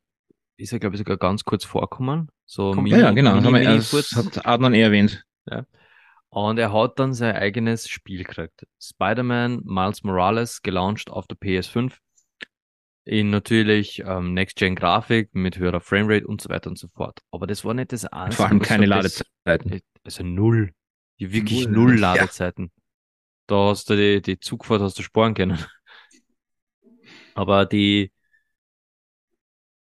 [0.57, 2.29] ist er glaube ich sogar ganz kurz vorkommen.
[2.45, 3.41] So Kommt- Ja, ja, genau.
[3.43, 4.15] Wir, mini, das kurz.
[4.15, 5.23] hat Adnan eh erwähnt.
[6.29, 8.67] Und er hat dann sein eigenes Spiel gekriegt.
[8.81, 11.93] Spider-Man Miles Morales gelauncht auf der PS5.
[13.05, 17.21] In natürlich ähm, Next-Gen-Grafik mit höherer Framerate und so weiter und so fort.
[17.31, 18.35] Aber das war nicht das einzige.
[18.35, 19.79] Vor allem keine Ladezeiten.
[20.03, 20.73] Also null.
[21.17, 22.13] Wirklich Null, null, ja.
[22.15, 22.71] Ladezeiten.
[23.47, 25.57] Da hast du die, die Zugfahrt hast du sparen können.
[27.37, 28.11] Aber die,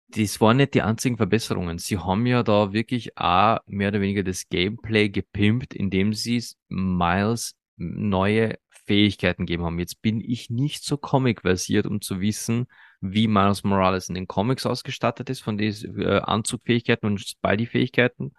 [0.07, 1.77] das waren nicht die einzigen Verbesserungen.
[1.77, 7.55] Sie haben ja da wirklich auch mehr oder weniger das Gameplay gepimpt, indem sie Miles
[7.77, 9.77] neue Fähigkeiten gegeben haben.
[9.77, 12.65] Jetzt bin ich nicht so comic-versiert, um zu wissen,
[13.01, 18.33] wie Miles Morales in den Comics ausgestattet ist, von diesen äh, Anzugfähigkeiten und Spidey-Fähigkeiten.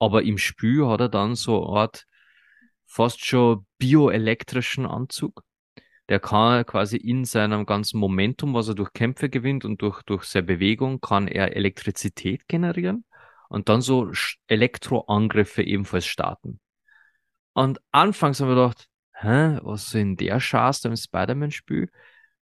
[0.00, 2.06] Aber im Spiel hat er dann so eine Art
[2.86, 5.44] fast schon bioelektrischen Anzug.
[6.12, 10.24] Der kann quasi in seinem ganzen Momentum, was er durch Kämpfe gewinnt und durch, durch
[10.24, 13.06] seine Bewegung, kann er Elektrizität generieren
[13.48, 14.12] und dann so
[14.46, 16.60] Elektroangriffe ebenfalls starten.
[17.54, 21.88] Und anfangs haben wir gedacht, hä, was denn der da im Spider-Man-Spiel?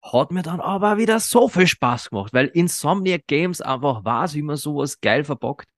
[0.00, 4.40] Hat mir dann aber wieder so viel Spaß gemacht, weil Insomniac Games einfach weiß, wie
[4.40, 5.68] man sowas geil verbockt.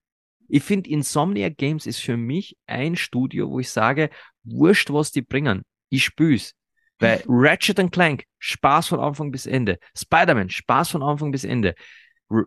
[0.46, 4.10] Ich finde, Insomniac Games ist für mich ein Studio, wo ich sage,
[4.44, 5.62] wurscht, was die bringen.
[5.88, 6.54] Ich spür's.
[7.00, 9.78] Bei Ratchet Clank, Spaß von Anfang bis Ende.
[9.96, 11.74] Spider-Man, Spaß von Anfang bis Ende.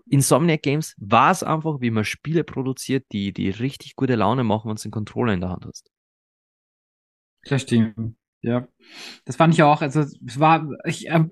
[0.10, 4.70] Insomniac Games war es einfach, wie man Spiele produziert, die, die richtig gute Laune machen,
[4.70, 5.90] wenn du den Controller in der Hand hast.
[7.46, 8.16] Das stimmt.
[8.42, 8.68] Ja,
[9.26, 9.82] das fand ich auch.
[9.82, 11.30] Also es war ich habe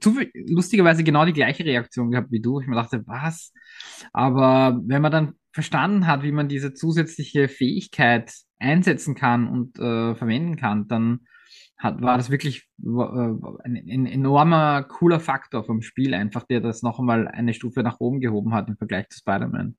[0.47, 2.59] lustigerweise genau die gleiche Reaktion gehabt wie du.
[2.59, 3.53] Ich mir dachte, was?
[4.13, 10.15] Aber wenn man dann verstanden hat, wie man diese zusätzliche Fähigkeit einsetzen kann und äh,
[10.15, 11.25] verwenden kann, dann
[11.81, 16.83] hat, war das wirklich äh, ein, ein, enormer cooler Faktor vom Spiel, einfach der das
[16.83, 19.75] noch einmal eine Stufe nach oben gehoben hat im Vergleich zu Spider-Man.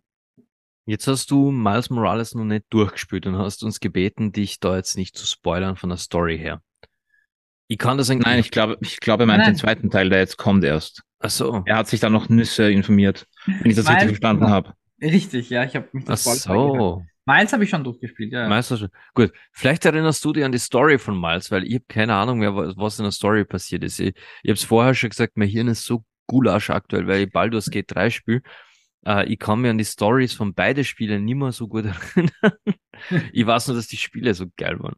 [0.85, 4.97] Jetzt hast du Miles Morales noch nicht durchgespielt und hast uns gebeten, dich da jetzt
[4.97, 6.61] nicht zu spoilern von der Story her.
[7.69, 10.37] Ich kann das Nein, ich glaube, ich glaube, er meint den zweiten Teil, der jetzt
[10.37, 11.03] kommt erst.
[11.21, 11.63] Ach so.
[11.67, 14.75] Er hat sich da noch Nüsse informiert, wenn ich das richtig verstanden habe.
[15.01, 17.05] Richtig, ja, ich habe mich das Ach so.
[17.25, 18.49] Miles habe ich schon durchgespielt, ja.
[18.49, 18.89] Miles schon.
[19.15, 22.41] Gut, vielleicht erinnerst du dich an die Story von Miles, weil ich habe keine Ahnung
[22.41, 24.01] mehr, was in der Story passiert ist.
[24.01, 27.31] Ich, ich habe es vorher schon gesagt, mein Hirn ist so gulasch aktuell, weil ich
[27.31, 28.43] Baldur's Gate 3 spiele.
[29.07, 31.85] Äh, ich kann mir an die Stories von beiden Spielen nicht mehr so gut
[32.17, 32.31] erinnern.
[33.33, 34.97] ich weiß nur, dass die Spiele so geil waren.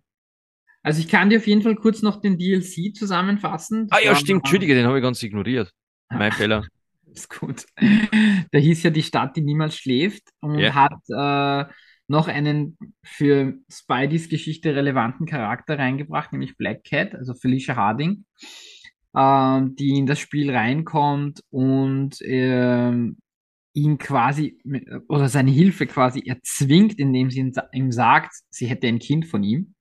[0.82, 3.88] Also ich kann dir auf jeden Fall kurz noch den DLC zusammenfassen.
[3.88, 5.72] Das ah ja, stimmt, Entschuldige, den habe ich ganz ignoriert.
[6.10, 6.66] Mein Fehler.
[7.14, 7.64] Ist gut.
[7.80, 10.74] Der hieß ja die Stadt, die niemals schläft und yeah.
[10.74, 11.72] hat äh,
[12.06, 18.24] noch einen für Spideys Geschichte relevanten Charakter reingebracht, nämlich Black Cat, also Felicia Harding,
[19.14, 22.92] äh, die in das Spiel reinkommt und äh,
[23.76, 24.58] ihn quasi
[25.08, 29.74] oder seine Hilfe quasi erzwingt, indem sie ihm sagt, sie hätte ein Kind von ihm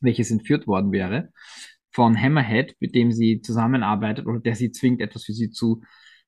[0.00, 1.30] welches entführt worden wäre,
[1.90, 5.82] von Hammerhead, mit dem sie zusammenarbeitet oder der sie zwingt, etwas für sie zu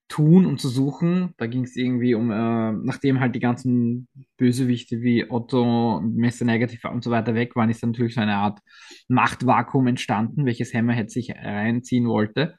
[0.09, 1.35] tun und zu suchen.
[1.37, 6.45] Da ging es irgendwie um, äh, nachdem halt die ganzen Bösewichte wie Otto, Mr.
[6.45, 8.61] Negative und so weiter weg waren, ist natürlich so eine Art
[9.09, 12.57] Machtvakuum entstanden, welches Hammerhead sich reinziehen wollte.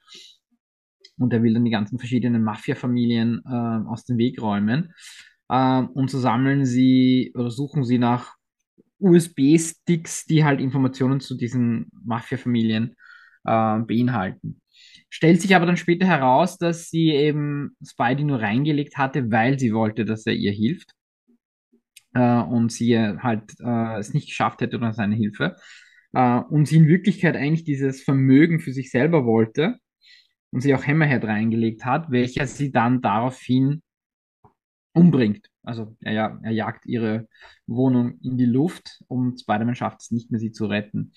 [1.17, 4.93] Und er will dann die ganzen verschiedenen Mafia-Familien äh, aus dem Weg räumen.
[5.49, 8.35] Äh, und so sammeln sie oder suchen sie nach
[8.99, 12.95] USB-Sticks, die halt Informationen zu diesen Mafia-Familien
[13.43, 14.61] äh, beinhalten.
[15.09, 19.73] Stellt sich aber dann später heraus, dass sie eben Spidey nur reingelegt hatte, weil sie
[19.73, 20.91] wollte, dass er ihr hilft.
[22.13, 25.55] Äh, und sie halt äh, es nicht geschafft hätte ohne seine Hilfe.
[26.13, 29.77] Äh, und sie in Wirklichkeit eigentlich dieses Vermögen für sich selber wollte
[30.51, 33.81] und sie auch Hammerhead reingelegt hat, welcher sie dann daraufhin
[34.93, 35.47] umbringt.
[35.63, 37.27] Also er, er jagt ihre
[37.67, 41.13] Wohnung in die Luft und Spider-Man schafft es nicht mehr, sie zu retten.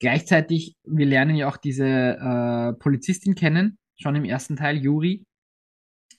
[0.00, 5.24] Gleichzeitig, wir lernen ja auch diese äh, Polizistin kennen, schon im ersten Teil, Yuri,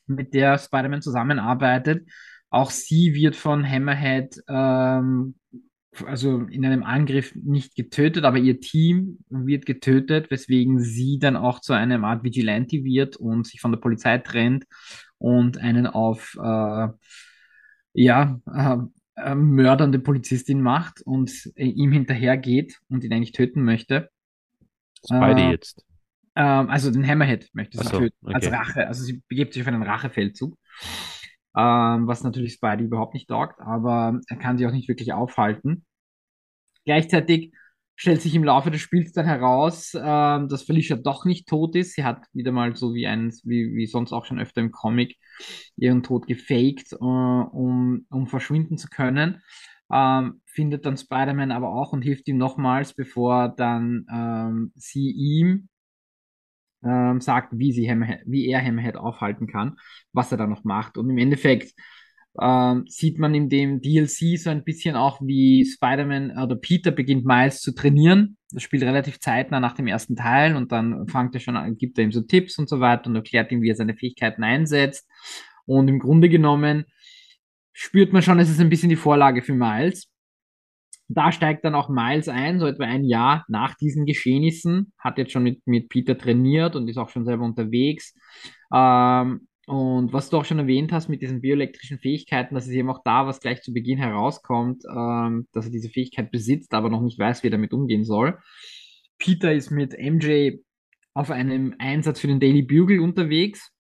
[0.06, 2.08] mit der Spider-Man zusammenarbeitet.
[2.50, 5.36] Auch sie wird von Hammerhead, ähm,
[6.06, 11.60] also in einem Angriff nicht getötet, aber ihr Team wird getötet, weswegen sie dann auch
[11.60, 14.66] zu einer Art Vigilante wird und sich von der Polizei trennt
[15.18, 16.88] und einen auf äh,
[17.94, 18.78] ja, äh,
[19.36, 24.10] mördernde Polizistin macht und äh, ihm hinterhergeht und ihn eigentlich töten möchte.
[25.06, 25.86] Spidey äh, jetzt.
[26.36, 28.36] Ähm, also den Hammerhead möchte sie so, töten, okay.
[28.36, 28.88] als Rache.
[28.88, 30.58] Also sie begibt sich auf einen Rachefeldzug.
[31.58, 35.86] Ähm, was natürlich Spidey überhaupt nicht taugt, aber er kann sie auch nicht wirklich aufhalten.
[36.86, 37.54] Gleichzeitig
[38.00, 41.96] stellt sich im Laufe des Spiels dann heraus, äh, dass Felicia doch nicht tot ist.
[41.96, 45.18] Sie hat wieder mal so wie eins, wie, wie sonst auch schon öfter im Comic,
[45.76, 49.42] ihren Tod gefaked, äh, um, um verschwinden zu können.
[49.92, 55.68] Ähm, findet dann Spider-Man aber auch und hilft ihm nochmals, bevor dann ähm, sie ihm
[56.82, 59.78] ähm, sagt, wie, sie Hammerhead, wie er Hammerhead aufhalten kann,
[60.14, 60.98] was er da noch macht.
[60.98, 61.74] Und im Endeffekt
[62.42, 67.26] ähm, sieht man in dem DLC so ein bisschen auch, wie Spider-Man oder Peter beginnt
[67.26, 68.38] Miles zu trainieren.
[68.52, 71.98] Das spielt relativ zeitnah nach dem ersten Teil und dann fängt er schon an, gibt
[71.98, 75.08] er ihm so Tipps und so weiter und erklärt ihm, wie er seine Fähigkeiten einsetzt.
[75.66, 76.86] Und im Grunde genommen
[77.74, 80.10] spürt man schon, es ist ein bisschen die Vorlage für Miles.
[81.08, 85.32] Da steigt dann auch Miles ein, so etwa ein Jahr nach diesen Geschehnissen, hat jetzt
[85.32, 88.14] schon mit, mit Peter trainiert und ist auch schon selber unterwegs.
[88.74, 92.90] Ähm, und was du auch schon erwähnt hast mit diesen bioelektrischen Fähigkeiten, dass es eben
[92.90, 97.04] auch da, was gleich zu Beginn herauskommt, ähm, dass er diese Fähigkeit besitzt, aber noch
[97.04, 98.40] nicht weiß, wie er damit umgehen soll.
[99.20, 100.58] Peter ist mit MJ
[101.14, 103.72] auf einem Einsatz für den Daily Bugle unterwegs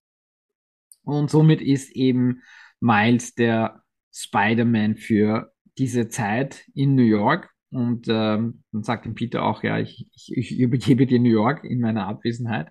[1.02, 2.43] und somit ist eben
[2.80, 3.82] Miles der
[4.13, 7.49] Spider-Man für diese Zeit in New York.
[7.71, 11.63] Und ähm, dann sagt ihm Peter auch, ja, ich, ich, ich übergebe dir New York
[11.63, 12.69] in meiner Abwesenheit.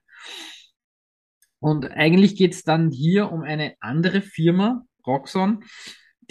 [1.60, 5.64] Und eigentlich geht es dann hier um eine andere Firma, Roxxon,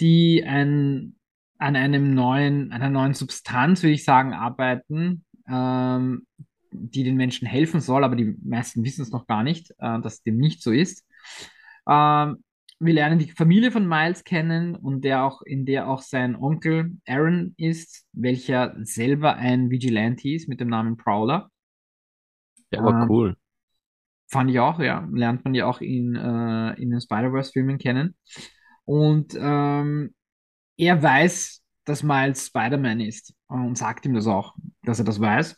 [0.00, 1.16] die ein,
[1.58, 6.26] an einem neuen, einer neuen Substanz, würde ich sagen, arbeiten, ähm,
[6.70, 10.22] die den Menschen helfen soll, aber die meisten wissen es noch gar nicht, äh, dass
[10.22, 11.04] dem nicht so ist.
[11.88, 12.42] Ähm,
[12.80, 16.96] wir lernen die Familie von Miles kennen und der auch, in der auch sein Onkel
[17.06, 21.50] Aaron ist, welcher selber ein Vigilante ist mit dem Namen Prowler.
[22.70, 23.36] Ja, aber ähm, cool.
[24.28, 25.08] Fand ich auch, ja.
[25.12, 28.14] Lernt man ja auch in, äh, in den Spider-Verse-Filmen kennen.
[28.84, 30.14] Und ähm,
[30.76, 35.56] er weiß, dass Miles Spider-Man ist und sagt ihm das auch, dass er das weiß.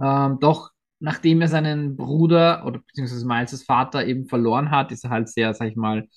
[0.00, 5.10] Ähm, doch nachdem er seinen Bruder oder beziehungsweise Miles' Vater eben verloren hat, ist er
[5.10, 6.08] halt sehr, sag ich mal,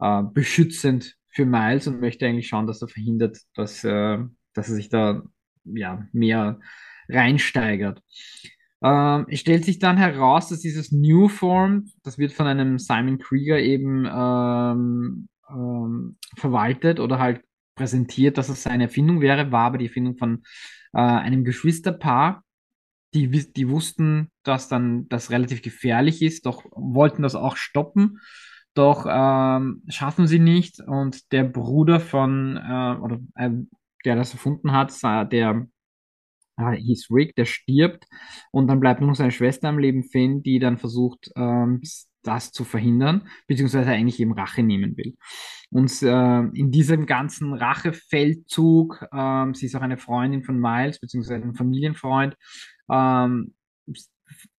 [0.00, 4.18] äh, beschützend für Miles und möchte eigentlich schauen, dass er verhindert, dass, äh,
[4.54, 5.22] dass er sich da
[5.64, 6.60] ja, mehr
[7.08, 8.02] reinsteigert.
[8.82, 13.18] Ähm, es stellt sich dann heraus, dass dieses New Form, das wird von einem Simon
[13.18, 17.42] Krieger eben ähm, ähm, verwaltet oder halt
[17.76, 20.42] präsentiert, dass es seine Erfindung wäre, war aber die Erfindung von
[20.92, 22.42] äh, einem Geschwisterpaar,
[23.14, 28.18] die, die wussten, dass dann das relativ gefährlich ist, doch wollten das auch stoppen.
[28.74, 33.50] Doch ähm, schaffen sie nicht und der Bruder von, äh, oder äh,
[34.04, 34.92] der das erfunden hat,
[35.30, 35.66] der
[36.56, 38.06] äh, hieß Rick, der stirbt
[38.50, 41.80] und dann bleibt nur noch seine Schwester am Leben, Finn, die dann versucht, ähm,
[42.22, 45.16] das zu verhindern, beziehungsweise eigentlich eben Rache nehmen will.
[45.70, 51.42] Und äh, in diesem ganzen Rachefeldzug, äh, sie ist auch eine Freundin von Miles, beziehungsweise
[51.42, 52.36] ein Familienfreund,
[52.90, 53.54] ähm,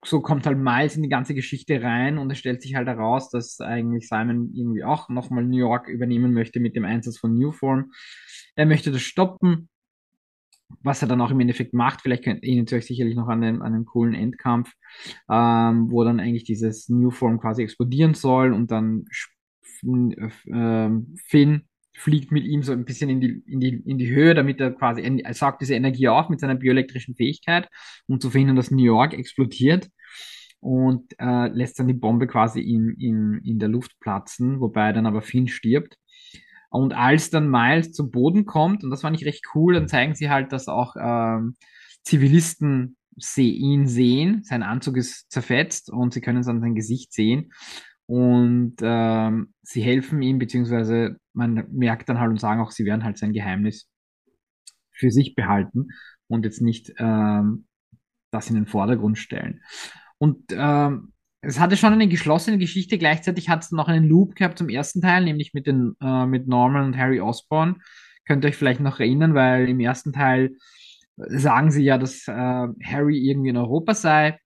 [0.04, 3.30] so kommt halt Miles in die ganze Geschichte rein und es stellt sich halt heraus,
[3.30, 7.92] dass eigentlich Simon irgendwie auch nochmal New York übernehmen möchte mit dem Einsatz von Newform.
[8.54, 9.68] Er möchte das stoppen,
[10.82, 12.02] was er dann auch im Endeffekt macht.
[12.02, 14.72] Vielleicht erinnert ihr euch sicherlich noch an den, an den coolen Endkampf,
[15.30, 19.04] ähm, wo dann eigentlich dieses Newform quasi explodieren soll und dann
[19.82, 20.90] äh,
[21.26, 21.62] Finn
[21.94, 24.72] fliegt mit ihm so ein bisschen in die, in die, in die Höhe, damit er
[24.72, 27.68] quasi, er saugt diese Energie auf mit seiner bioelektrischen Fähigkeit,
[28.06, 29.88] um zu verhindern, dass New York explodiert
[30.60, 35.06] und äh, lässt dann die Bombe quasi in, in, in der Luft platzen, wobei dann
[35.06, 35.96] aber Finn stirbt.
[36.72, 40.14] Und als dann Miles zum Boden kommt, und das fand ich recht cool, dann zeigen
[40.14, 41.54] sie halt, dass auch ähm,
[42.02, 42.96] Zivilisten
[43.36, 44.42] ihn sehen.
[44.44, 47.52] Sein Anzug ist zerfetzt und sie können es an sein Gesicht sehen.
[48.06, 53.04] Und ähm, sie helfen ihm, beziehungsweise man merkt dann halt und sagen auch, sie werden
[53.04, 53.88] halt sein Geheimnis
[54.90, 55.88] für sich behalten
[56.26, 57.66] und jetzt nicht ähm,
[58.30, 59.62] das in den Vordergrund stellen.
[60.16, 61.11] Und ähm,
[61.42, 65.00] es hatte schon eine geschlossene Geschichte, gleichzeitig hat es noch einen Loop gehabt zum ersten
[65.00, 67.82] Teil, nämlich mit, den, äh, mit Norman und Harry Osborn.
[68.26, 70.56] Könnt ihr euch vielleicht noch erinnern, weil im ersten Teil
[71.16, 74.38] sagen sie ja, dass äh, Harry irgendwie in Europa sei.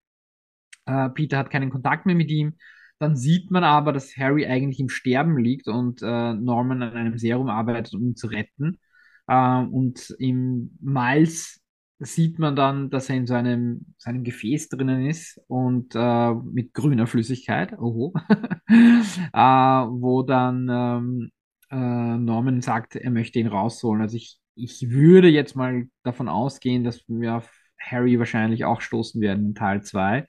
[0.86, 2.54] Äh, Peter hat keinen Kontakt mehr mit ihm.
[2.98, 7.18] Dann sieht man aber, dass Harry eigentlich im Sterben liegt und äh, Norman an einem
[7.18, 8.78] Serum arbeitet, um ihn zu retten.
[9.26, 11.60] Äh, und im Miles
[11.98, 16.74] sieht man dann, dass er in so einem, seinem Gefäß drinnen ist und äh, mit
[16.74, 18.12] grüner Flüssigkeit, oho,
[18.68, 21.30] äh, wo dann ähm,
[21.70, 24.02] äh, Norman sagt, er möchte ihn rausholen.
[24.02, 29.20] Also ich, ich würde jetzt mal davon ausgehen, dass wir auf Harry wahrscheinlich auch stoßen
[29.20, 30.26] werden in Teil 2.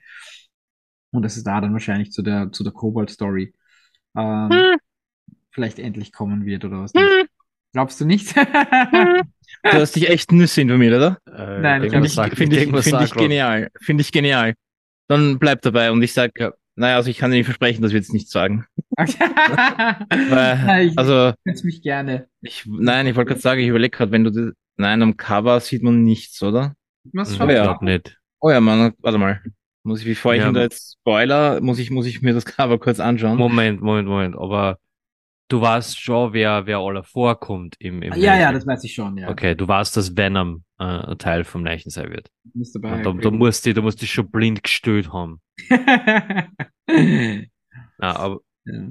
[1.10, 3.54] Und dass es da dann wahrscheinlich zu der, zu der Kobold-Story
[4.16, 4.78] ähm, hm.
[5.50, 6.92] vielleicht endlich kommen wird oder was.
[6.92, 7.27] Hm.
[7.72, 8.34] Glaubst du nicht?
[8.36, 9.24] du
[9.62, 11.18] hast dich echt Nüsse informiert, oder?
[11.26, 13.68] Äh, Nein, finde ich, find ich, find ich genial.
[13.80, 14.54] Finde ich genial.
[15.08, 16.52] Dann bleib dabei und ich sag, ja.
[16.76, 18.66] naja, also ich kann dir nicht versprechen, dass wir jetzt nichts sagen.
[18.96, 22.28] Weil, ich also, mich gerne.
[22.42, 25.60] Ich, nein, ich wollte gerade sagen, ich überlege gerade, wenn du das, nein, am Cover
[25.60, 26.74] sieht man nichts, oder?
[27.12, 27.48] Was schon?
[27.50, 28.18] Ja, nicht.
[28.40, 29.42] Oh ja, Mann, warte mal.
[29.82, 32.78] Muss ich, bevor ich ja, da jetzt Spoiler, muss ich, muss ich mir das Cover
[32.78, 33.38] kurz anschauen.
[33.38, 34.78] Moment, Moment, Moment, aber
[35.48, 39.16] du weißt schon, wer, wer alle vorkommt im, im Ja, ja, das weiß ich schon,
[39.16, 39.28] ja.
[39.28, 42.30] Okay, du weißt, dass Venom äh, Teil vom Leichen sein wird.
[42.74, 45.40] Dabei, da, da, musst du, da musst du schon blind gestellt haben.
[45.68, 46.46] ja,
[47.98, 48.88] aber, ja.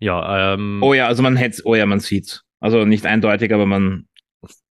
[0.00, 2.44] Ja, ähm, Oh ja, also man hätte oh ja, man sieht's.
[2.60, 4.08] Also nicht eindeutig, aber man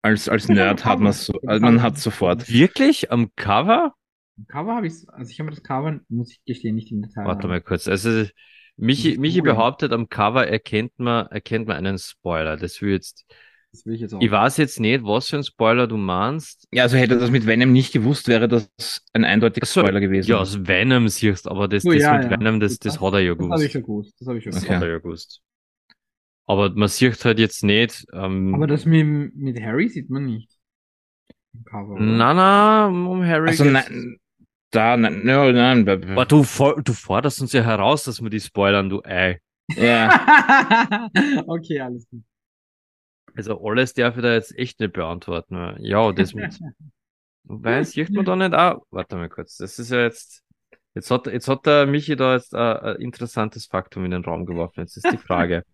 [0.01, 2.51] als, als Nerd hat man es so, also man hat sofort.
[2.51, 3.93] wirklich am Cover?
[4.37, 7.01] Im Cover habe ich also ich habe mir das Cover, muss ich gestehen, nicht im
[7.01, 7.25] Detail.
[7.25, 7.49] Warte an.
[7.49, 7.87] mal kurz.
[7.87, 8.25] Also
[8.81, 12.57] Michi, Das Michi behauptet, am Cover erkennt man, erkennt man einen Spoiler.
[12.57, 13.25] Das will jetzt.
[13.71, 14.21] Das will ich jetzt auch.
[14.21, 16.67] Ich weiß jetzt nicht, was für ein Spoiler du meinst.
[16.73, 18.69] Ja, also hätte er das mit Venom nicht gewusst, wäre das
[19.13, 20.29] ein eindeutiger so, Spoiler gewesen.
[20.29, 22.31] Ja, aus Venom siehst, aber das, Oh, das ja, mit ja.
[22.31, 23.71] Venom, das, das hat er ja Das habe ich gewusst.
[23.71, 24.15] schon gewusst.
[24.19, 24.75] Das habe ich schon Das gewusst.
[24.75, 25.41] hat er ja gewusst.
[26.47, 28.05] Aber man sieht halt jetzt nicht.
[28.13, 30.49] Ähm, Aber das mit, mit Harry sieht man nicht.
[31.53, 31.97] Im Cover.
[31.99, 33.47] na, na, um Harry.
[33.49, 34.17] also nein,
[34.71, 38.39] da, nein, nein, b- b- Aber du, du forderst uns ja heraus, dass wir die
[38.39, 39.39] spoilern, du Ei.
[39.75, 41.09] ja,
[41.47, 42.23] okay, alles gut.
[43.35, 45.75] Also alles darf ich da jetzt echt nicht beantworten.
[45.79, 46.59] Ja, das mit.
[47.43, 48.85] Wobei, sieht man da nicht auch.
[48.91, 49.57] Warte mal kurz.
[49.57, 50.43] Das ist ja jetzt.
[50.93, 54.45] Jetzt hat, jetzt hat der Michi da jetzt ein, ein interessantes Faktum in den Raum
[54.45, 54.81] geworfen.
[54.81, 55.63] Jetzt ist die Frage.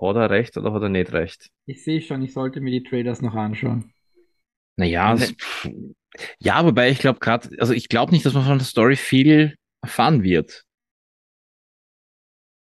[0.00, 1.50] Hat er recht oder hat er nicht recht?
[1.66, 3.92] Ich sehe schon, ich sollte mir die Traders noch anschauen.
[4.80, 5.34] Naja, es-
[6.38, 9.54] ja, wobei ich glaube gerade, also ich glaube nicht, dass man von der Story viel
[9.82, 10.64] erfahren wird.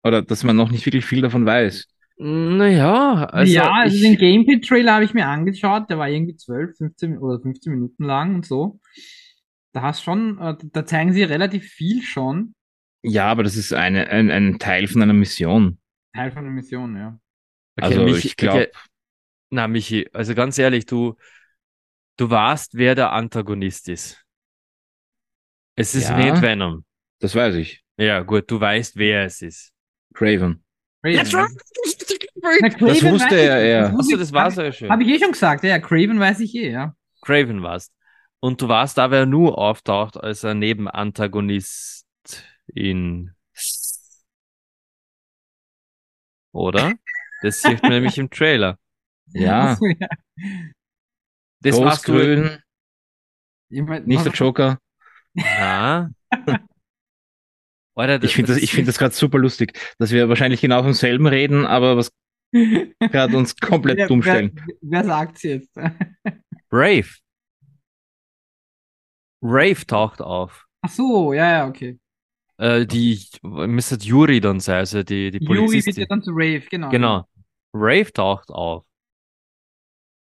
[0.04, 1.86] Oder dass man noch nicht wirklich viel davon weiß.
[2.16, 3.52] Naja, also.
[3.52, 7.40] ja, also ich, den Gameplay-Trailer habe ich mir angeschaut, der war irgendwie 12, 15 oder
[7.40, 8.78] 15 Minuten lang und so.
[9.72, 12.54] Da hast schon, äh, da zeigen sie relativ viel schon.
[13.02, 15.78] Ja, aber das ist eine, ein, ein Teil von einer Mission.
[16.14, 17.18] Teil von der Mission, ja.
[17.76, 18.78] okay, also Michi, ich glaube, okay.
[19.50, 21.16] Na, Michi, also ganz ehrlich, du,
[22.16, 24.24] du weißt, wer der Antagonist ist.
[25.76, 26.16] Es ist Ja.
[26.16, 26.84] nicht Venom.
[27.20, 27.82] das weiß ich.
[27.96, 29.72] Ja, gut, du weißt, wer es ist.
[30.14, 30.64] Craven.
[31.04, 31.22] Ja.
[31.22, 31.50] right.
[32.80, 33.82] Na, Das wusste er, ich- ja.
[33.82, 34.90] das wusste Achso, ich- das war's ja schon.
[34.90, 36.94] Habe ich eh schon gesagt, ja, Craven weiß ich eh, ja.
[37.22, 37.92] Craven warst.
[38.40, 42.06] Und du warst da, wer nur auftaucht als ein Nebenantagonist
[42.66, 43.32] in.
[46.52, 46.94] Oder?
[47.42, 48.78] Das sieht man nämlich im Trailer.
[49.32, 49.76] Ja.
[51.64, 52.12] Das warst du.
[52.12, 52.58] Großgrün,
[53.70, 54.78] Ich mein, nicht der Joker.
[55.34, 56.10] Ja.
[57.96, 60.92] Alter, Ich finde das, ich finde das gerade super lustig, dass wir wahrscheinlich genau vom
[60.92, 62.12] selben reden, aber was
[62.52, 64.66] gerade uns komplett wer, dumm wer, stellen.
[64.80, 65.70] wer sagt's jetzt?
[66.72, 67.08] Rave.
[69.42, 70.66] Rave taucht auf.
[70.82, 71.98] Ach so, ja, ja, okay.
[72.58, 76.02] Äh, die müsste Yuri dann sein, also die, die Yuri wird Polizistin.
[76.02, 76.88] ja dann zu Rave, genau.
[76.90, 77.28] Genau.
[77.72, 78.84] Rave taucht auf.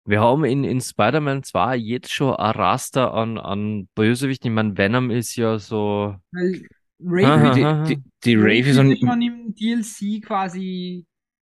[0.08, 4.50] Wir haben in, in Spider-Man 2 jetzt schon ein Raster an, an Bösewichten.
[4.50, 6.16] Ich meine, Venom ist ja so.
[6.32, 6.66] Weil
[7.00, 7.84] Rave, aha.
[7.84, 11.04] Die, die, die Rave ist schon im DLC quasi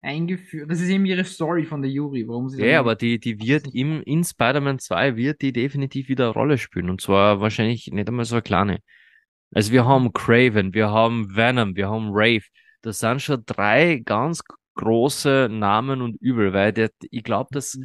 [0.03, 0.69] eingeführt.
[0.69, 3.39] Das ist eben ihre Story von der Yuri, warum sie Ja, dann- aber die, die
[3.39, 6.91] wird im, in Spider-Man 2 wird die definitiv wieder eine Rolle spielen.
[6.91, 8.79] Und zwar wahrscheinlich nicht einmal so eine kleine.
[9.51, 12.43] Also wir haben Craven, wir haben Venom, wir haben Rave.
[12.83, 14.41] Das sind schon drei ganz
[14.75, 17.79] große Namen und Übel, weil der, ich glaube, dass,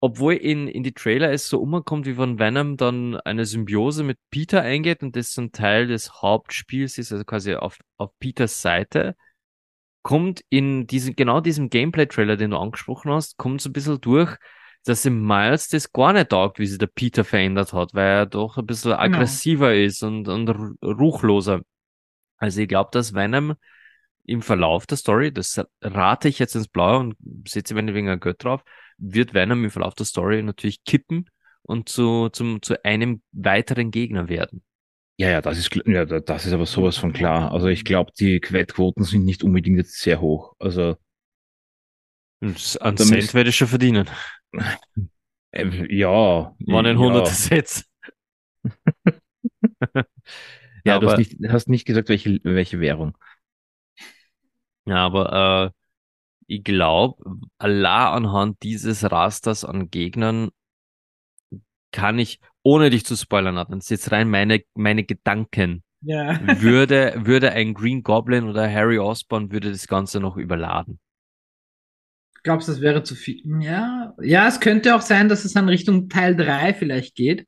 [0.00, 4.18] obwohl in, in die Trailer es so umkommt, wie von Venom dann eine Symbiose mit
[4.30, 8.62] Peter eingeht und das so ein Teil des Hauptspiels ist, also quasi auf, auf Peters
[8.62, 9.16] Seite,
[10.02, 14.36] kommt in diesem, genau diesem Gameplay-Trailer, den du angesprochen hast, kommt so ein bisschen durch,
[14.84, 18.26] dass im Miles das gar nicht taugt, wie sich der Peter verändert hat, weil er
[18.26, 21.60] doch ein bisschen aggressiver ist und, und ru- ruchloser.
[22.38, 23.54] Also ich glaube, dass Venom
[24.24, 28.20] im Verlauf der Story, das rate ich jetzt ins Blaue und setze mir wegen ein
[28.20, 28.62] Geld drauf,
[28.98, 31.30] wird Venom im Verlauf der Story natürlich kippen
[31.62, 34.62] und zu, zum, zu einem weiteren Gegner werden.
[35.18, 37.52] ja, ja, das ist, ja, da- das ist aber sowas von klar.
[37.52, 40.54] Also ich glaube, die Wettquoten sind nicht unbedingt jetzt sehr hoch.
[40.58, 40.96] Also,
[42.40, 44.08] Da Cent werde ich schon verdienen.
[45.52, 46.54] äh, ja.
[46.66, 47.02] Wann ein ja.
[47.02, 47.84] 100 Sätze.
[50.84, 53.16] Ja, du Aber- hast nicht, hast nicht gesagt, welche, welche Währung.
[54.86, 55.77] Ja, aber äh,
[56.48, 57.22] ich glaube,
[57.58, 60.48] allein anhand dieses Rasters an Gegnern
[61.92, 66.40] kann ich, ohne dich zu spoilern, Adnan, das ist jetzt rein meine, meine Gedanken, Ja.
[66.62, 70.98] würde, würde ein Green Goblin oder Harry Osborn würde das Ganze noch überladen.
[72.44, 73.42] Glaubst du, das wäre zu viel?
[73.60, 77.46] Ja, ja, es könnte auch sein, dass es dann Richtung Teil 3 vielleicht geht.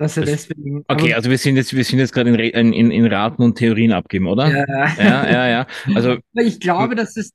[0.00, 0.82] Dass er deswegen.
[0.88, 3.92] Okay, also wir sind jetzt, wir sind jetzt gerade in, in, in, Raten und Theorien
[3.92, 4.48] abgeben, oder?
[4.48, 4.64] ja.
[4.96, 5.48] ja, ja.
[5.48, 5.66] ja.
[5.94, 7.32] Also, ich glaube, dass es,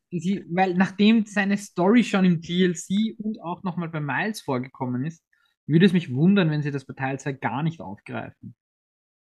[0.50, 5.22] weil nachdem seine Story schon im DLC und auch nochmal bei Miles vorgekommen ist,
[5.68, 8.56] würde es mich wundern, wenn sie das bei Teil 2 gar nicht aufgreifen.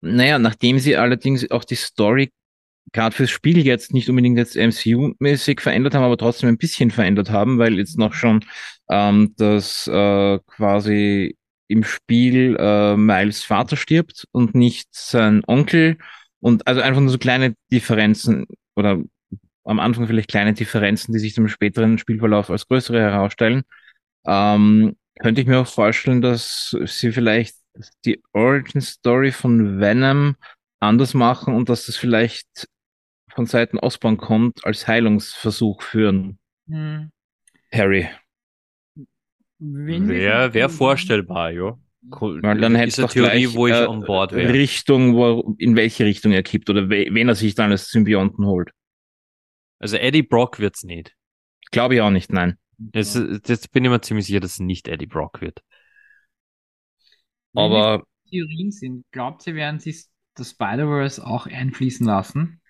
[0.01, 2.31] naja, nachdem sie allerdings auch die Story
[2.91, 7.29] gerade fürs Spiel jetzt nicht unbedingt jetzt MCU-mäßig verändert haben, aber trotzdem ein bisschen verändert
[7.29, 8.43] haben, weil jetzt noch schon
[8.89, 11.36] ähm, das äh, quasi
[11.67, 15.97] im Spiel äh, Miles Vater stirbt und nicht sein Onkel
[16.39, 18.45] und also einfach nur so kleine Differenzen
[18.75, 19.01] oder
[19.63, 23.63] am Anfang vielleicht kleine Differenzen, die sich im späteren Spielverlauf als größere herausstellen.
[24.25, 27.55] Ähm, könnte ich mir auch vorstellen, dass sie vielleicht
[28.05, 30.35] die Origin Story von Venom
[30.79, 32.67] anders machen und dass das vielleicht
[33.29, 36.39] von Seiten Osborn kommt als Heilungsversuch führen.
[36.67, 37.11] Hm.
[37.71, 38.07] Harry.
[39.59, 41.77] Wäre wär vorstellbar, ja.
[42.09, 44.53] Weil dann hätte es Theorie, gleich, wo ich äh, on board wäre.
[44.53, 48.45] Richtung, wo, in welche Richtung er kippt oder we, wen er sich dann als Symbionten
[48.45, 48.71] holt.
[49.79, 51.15] Also Eddie Brock wird's nicht.
[51.71, 52.57] Glaube ich auch nicht, nein.
[52.77, 55.61] Das, das bin ich mir ziemlich sicher, dass es nicht Eddie Brock wird.
[57.53, 59.95] Aber Theorien sind, glaubt ihr, werden sie
[60.35, 62.61] das Spider-Verse auch einfließen lassen?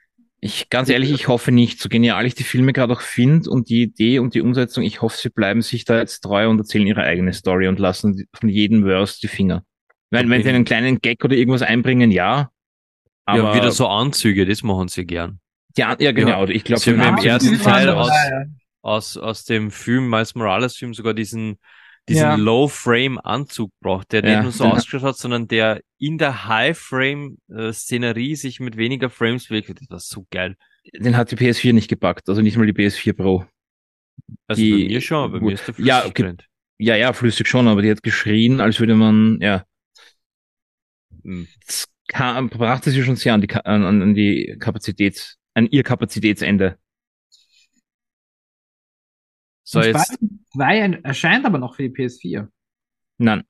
[0.48, 1.82] Ich, ganz ehrlich, ich hoffe nicht.
[1.82, 5.02] So genial ich die Filme gerade auch finde und die Idee und die Umsetzung, ich
[5.02, 8.48] hoffe, sie bleiben sich da jetzt treu und erzählen ihre eigene Story und lassen von
[8.48, 9.64] jedem Verse die Finger.
[10.10, 12.50] Wenn, wenn sie einen kleinen Gag oder irgendwas einbringen, ja.
[13.26, 15.42] Aber ja, wieder so Anzüge, das machen sie gern.
[15.76, 16.46] Ja, ja genau.
[16.46, 18.12] Ja, ich glaube, sie haben im ersten Teil aus,
[18.82, 21.58] aus, aus dem Film, Miles Morales Film, sogar diesen
[22.08, 22.36] diesen ja.
[22.36, 28.60] Low-Frame-Anzug braucht, der ja, nicht nur so ausgeschaut hat, sondern der in der High-Frame-Szenerie sich
[28.60, 29.70] mit weniger Frames bewegt.
[29.70, 30.56] Das war so geil.
[30.94, 33.46] Den hat die PS4 nicht gepackt, also nicht mal die PS4 Pro.
[34.48, 36.36] Also die, bei mir schon, bei mir ist der flüssig ja, okay,
[36.80, 39.66] ja, ja, flüssig schon, aber die hat geschrien, als würde man, ja.
[41.24, 41.48] Hm.
[41.66, 46.78] Das kam, brachte sie schon sehr an die, an, an die Kapazität, an ihr Kapazitätsende.
[49.64, 50.18] So, jetzt.
[50.58, 52.48] 2 erscheint aber noch für die PS4.
[53.20, 53.44] Nein.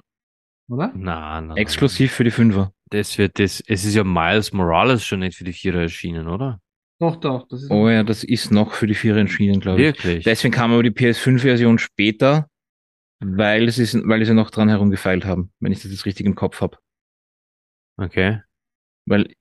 [0.69, 0.91] Oder?
[0.95, 1.57] Nein, nein.
[1.57, 2.71] Exklusiv für die 5er.
[2.89, 6.61] Das wird das, es ist ja Miles Morales schon nicht für die 4er erschienen, oder?
[6.99, 7.47] Doch, doch.
[7.47, 9.85] Das ist oh ja, das ist noch für die 4er erschienen, glaube ich.
[9.85, 10.23] Wirklich?
[10.23, 12.49] Deswegen kam aber die PS5-Version später,
[13.19, 16.35] weil es ist, weil sie noch dran herumgefeilt haben, wenn ich das jetzt richtig im
[16.35, 16.77] Kopf habe.
[17.97, 18.41] Okay.
[19.05, 19.33] Weil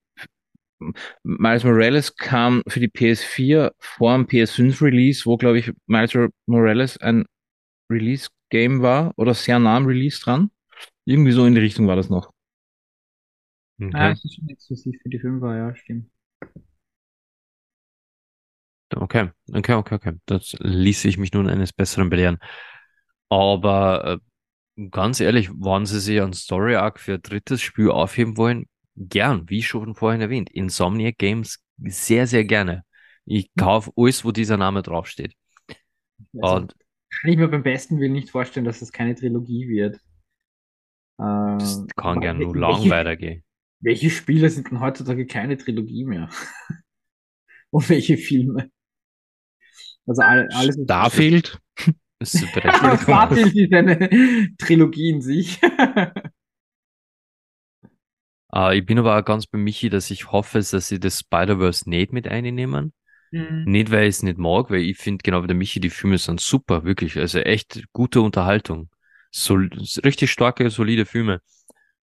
[1.22, 6.12] Miles Morales kam für die PS4 vor dem PS5 Release, wo glaube ich Miles
[6.46, 7.24] Morales ein
[7.90, 10.50] Release Game war oder sehr nah am Release dran.
[11.06, 12.32] Irgendwie so in die Richtung war das noch.
[13.82, 13.92] Okay.
[13.96, 16.08] Ah, das ist schon exklusiv für die 5er, ja, stimmt.
[18.94, 20.12] Okay, okay, okay, okay.
[20.26, 22.38] Das ließ ich mich nun eines Besseren belehren.
[23.30, 24.20] Aber
[24.78, 28.66] äh, ganz ehrlich, wann sie sich ein Story Arc für ein drittes Spiel aufheben wollen,
[28.96, 32.84] gern, wie schon vorhin erwähnt, Insomniac Games sehr, sehr gerne.
[33.26, 35.34] Ich kaufe alles, wo dieser Name draufsteht.
[36.34, 36.74] Also, Und
[37.26, 39.98] kann ich mir beim besten Willen nicht vorstellen, dass es keine Trilogie wird.
[41.18, 43.42] Das äh, kann gern nur lang weitergehen.
[43.80, 46.30] Welche Spiele sind denn heutzutage keine Trilogie mehr?
[47.70, 48.70] Und welche Filme?
[50.06, 50.78] Also all, alles.
[50.84, 51.58] Starfield?
[52.22, 55.60] Starfield ist eine Trilogie in sich.
[58.52, 61.90] Äh, ich bin aber auch ganz bei Michi, dass ich hoffe, dass sie das Spider-Verse
[61.90, 62.92] nicht mit einnehmen.
[63.30, 63.64] Mhm.
[63.66, 66.18] Nicht, weil ich es nicht mag, weil ich finde, genau wie der Michi, die Filme
[66.18, 67.16] sind super, wirklich.
[67.18, 68.88] Also echt gute Unterhaltung.
[69.30, 69.54] So,
[70.04, 71.40] richtig starke, solide Filme.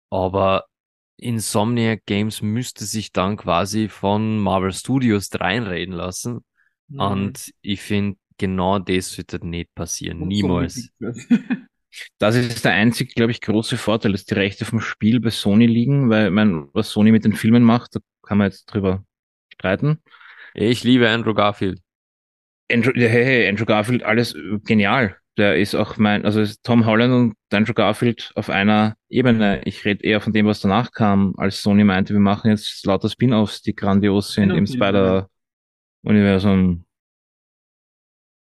[0.10, 0.66] Aber
[1.18, 6.44] Insomniac Games müsste sich dann quasi von Marvel Studios reinreden lassen.
[6.90, 7.00] Mhm.
[7.00, 10.22] Und ich finde, genau das wird nicht passieren.
[10.22, 10.90] Und Niemals.
[11.00, 11.08] So
[12.18, 15.68] Das ist der einzig, glaube ich, große Vorteil, dass die Rechte vom Spiel bei Sony
[15.68, 19.06] liegen, weil, ich mein, was Sony mit den Filmen macht, da kann man jetzt drüber
[19.54, 20.02] streiten.
[20.54, 21.82] Ich liebe Andrew Garfield.
[22.72, 25.18] Andrew, hey, hey, Andrew Garfield, alles genial.
[25.38, 29.64] Der ist auch mein, also ist Tom Holland und Andrew Garfield auf einer Ebene.
[29.66, 33.10] Ich rede eher von dem, was danach kam, als Sony meinte, wir machen jetzt lauter
[33.10, 36.86] Spin-offs, die grandios sind im Spider-Universum.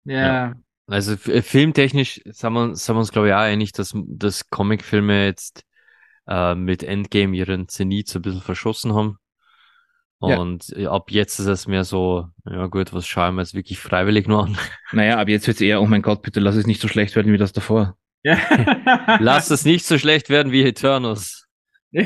[0.06, 0.26] Ja.
[0.26, 0.56] ja.
[0.88, 5.26] Also äh, filmtechnisch sind wir, sind wir uns, glaube ich, auch einig, dass, dass Comicfilme
[5.26, 5.64] jetzt
[6.28, 9.20] äh, mit Endgame ihren Zenit so ein bisschen verschossen haben.
[10.20, 10.78] Und ja.
[10.78, 14.28] Äh, ab jetzt ist es mehr so, ja gut, was schauen wir jetzt wirklich freiwillig
[14.28, 14.58] nur an?
[14.92, 17.16] Naja, ab jetzt wird es eher, oh mein Gott, bitte lass es nicht so schlecht
[17.16, 17.98] werden wie das davor.
[18.24, 18.38] Ja.
[19.20, 21.48] lass es nicht so schlecht werden wie Eternus.
[21.92, 22.04] ja,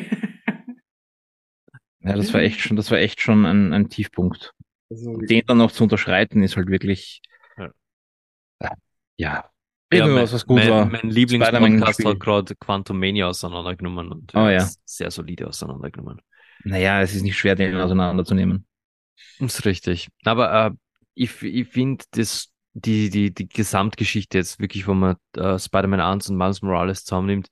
[2.02, 4.54] das war echt schon, das war echt schon ein, ein Tiefpunkt.
[4.92, 7.22] Also, Den dann noch zu unterschreiten, ist halt wirklich
[9.18, 9.50] ja.
[9.92, 10.86] Ja, mein, was, was gut mein, war.
[10.88, 14.68] mein Lieblingspodcast hat gerade Quantum Mania auseinandergenommen und oh, ja.
[14.86, 16.20] sehr solide auseinandergenommen.
[16.64, 18.66] Naja, es ist nicht schwer, den auseinanderzunehmen.
[19.40, 20.10] Das ist richtig.
[20.24, 20.72] Aber äh,
[21.14, 26.30] ich, ich finde, das die, die, die Gesamtgeschichte jetzt wirklich, wo man äh, Spider-Man 1
[26.30, 27.50] und Miles Morales zusammennimmt,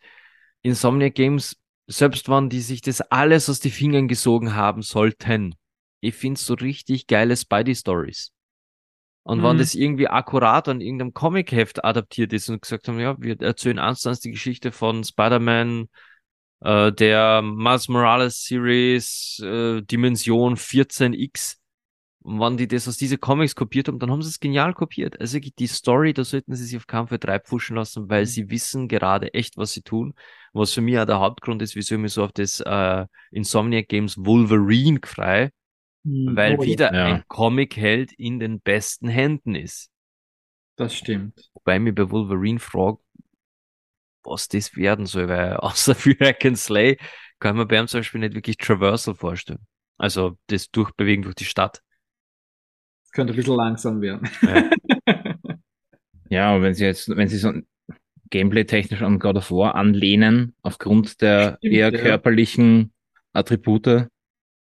[0.64, 1.58] Insomniac Games,
[1.88, 5.56] selbst wenn die sich das alles aus den Fingern gesogen haben sollten,
[6.00, 8.32] ich finde so richtig geile Spidey-Stories.
[9.24, 9.44] Und mhm.
[9.44, 13.78] wenn das irgendwie akkurat an irgendeinem Comic-Heft adaptiert ist und gesagt haben, ja, wir erzählen
[13.78, 15.90] eins zu eins die Geschichte von Spider-Man,
[16.62, 21.58] äh, der Miles Morales Series, äh, Dimension 14X,
[22.24, 25.20] Und wenn die das aus diese Comics kopiert haben, dann haben sie es genial kopiert.
[25.20, 28.50] Also die Story, da sollten sie sich auf keinen Fall drei pfuschen lassen, weil sie
[28.52, 30.14] wissen gerade echt, was sie tun.
[30.54, 33.88] Was für mich auch der Hauptgrund ist, wieso ich mich so auf das äh, Insomniac
[33.88, 35.52] Games Wolverine frei,
[36.06, 37.06] Hm, weil oh, wieder Ja.
[37.06, 39.92] ein Comic-Held in den besten Händen ist.
[40.76, 41.50] Das stimmt.
[41.54, 43.00] Wobei ich mich bei Wolverine frage,
[44.24, 46.98] was das werden soll, weil außer für Hack and Slay
[47.40, 49.66] kann man bei ihm zum Beispiel nicht wirklich Traversal vorstellen.
[49.98, 51.82] Also das Durchbewegen durch die Stadt.
[53.04, 54.30] Das könnte ein bisschen langsam werden.
[54.42, 54.70] Ja.
[56.32, 57.52] Ja, aber wenn sie jetzt, wenn sie so
[58.30, 62.00] gameplay-technisch an God of War anlehnen, aufgrund der Stimmt, eher ja.
[62.00, 62.94] körperlichen
[63.34, 64.08] Attribute,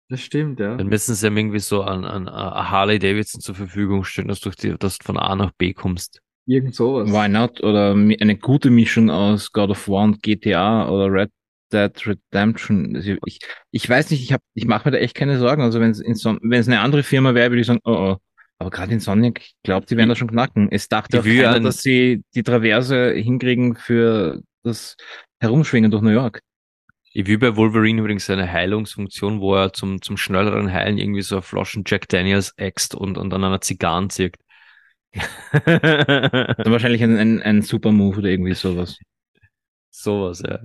[0.08, 0.76] Das stimmt, ja.
[0.76, 4.40] Dann müssen sie ihm irgendwie so an, an, an Harley Davidson zur Verfügung stellen, dass
[4.40, 6.20] du, dass du von A nach B kommst.
[6.46, 7.10] Irgend sowas.
[7.10, 7.62] why not?
[7.62, 11.30] Oder eine gute Mischung aus God of War und GTA oder Red
[11.72, 12.94] Dead Redemption.
[12.96, 13.38] Also ich,
[13.70, 15.62] ich weiß nicht, ich hab, ich mache mir da echt keine Sorgen.
[15.62, 18.16] Also wenn es wenn es eine andere Firma wäre, würde ich sagen, oh, oh.
[18.58, 20.68] Aber gerade in Sonic, ich glaube, die werden das schon knacken.
[20.70, 24.96] Es dachte Ich keiner, ein- dass sie die Traverse hinkriegen für das
[25.40, 26.40] Herumschwingen durch New York.
[27.12, 31.36] Ich will bei Wolverine übrigens eine Heilungsfunktion, wo er zum, zum schnelleren Heilen irgendwie so
[31.36, 34.40] eine Flaschen Jack Daniels äxt und, und an einer Zigarren zirkt.
[35.14, 38.98] Also wahrscheinlich ein, ein, ein Super Move oder irgendwie sowas.
[39.90, 40.60] Sowas, ja.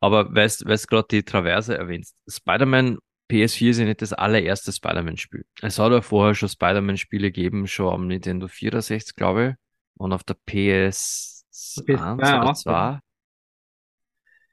[0.00, 2.16] Aber weißt, weißt gerade die Traverse erwähnst.
[2.28, 2.98] Spider-Man
[3.30, 5.44] PS4 ist ja nicht das allererste Spider-Man-Spiel.
[5.60, 9.54] Es hat ja vorher schon Spider-Man-Spiele gegeben, schon am Nintendo 64, glaube ich.
[9.98, 11.44] Und auf der PS1
[11.86, 12.98] PS2 oder auch, 2.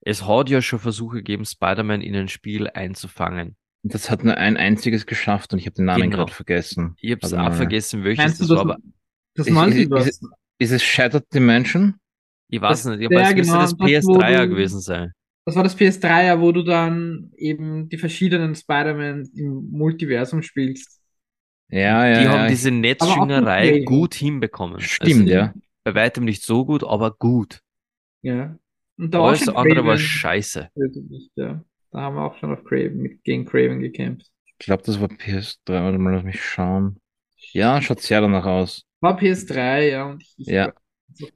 [0.01, 3.55] Es hat ja schon Versuche gegeben, Spider-Man in ein Spiel einzufangen.
[3.83, 6.17] Das hat nur ein einziges geschafft und ich habe den Namen Genau.
[6.17, 6.95] gerade vergessen.
[6.99, 7.55] Ich hab's Warte auch mal.
[7.55, 8.77] vergessen, welches Meinst du das das, war, aber
[9.39, 10.09] das Ist- ist- Multiverse?
[10.09, 10.23] ist-
[10.59, 11.95] Ist es Shattered Dimension?
[12.49, 13.05] ich weiß das- nicht.
[13.05, 15.11] Aber ja, es müsste genau, das das, wo PS3er du- gewesen sein.
[15.45, 20.99] Das war das PS3er, wo du dann eben die verschiedenen Spider-Man im Multiversum spielst.
[21.69, 22.19] Ja, ja.
[22.19, 22.31] Die ja.
[22.31, 23.83] haben diese Netzjüngerei okay.
[23.85, 24.79] gut hinbekommen.
[24.81, 25.53] Stimmt, also, ja.
[25.83, 27.61] Bei weitem nicht so gut, aber gut.
[28.21, 28.57] Ja.
[28.97, 30.69] Und da war Alles andere war Craven scheiße.
[30.73, 31.63] veröffentlicht, ja.
[31.91, 34.27] Da haben wir auch schon auf Craven, mit, gegen Craven gekämpft.
[34.45, 35.57] Ich glaube, das war PS3.
[35.83, 36.97] Warte mal, lass mich schauen.
[37.53, 38.85] Ja, schaut sehr danach aus.
[39.01, 40.05] War PS3, ja.
[40.05, 40.73] Und ich, ich Ja.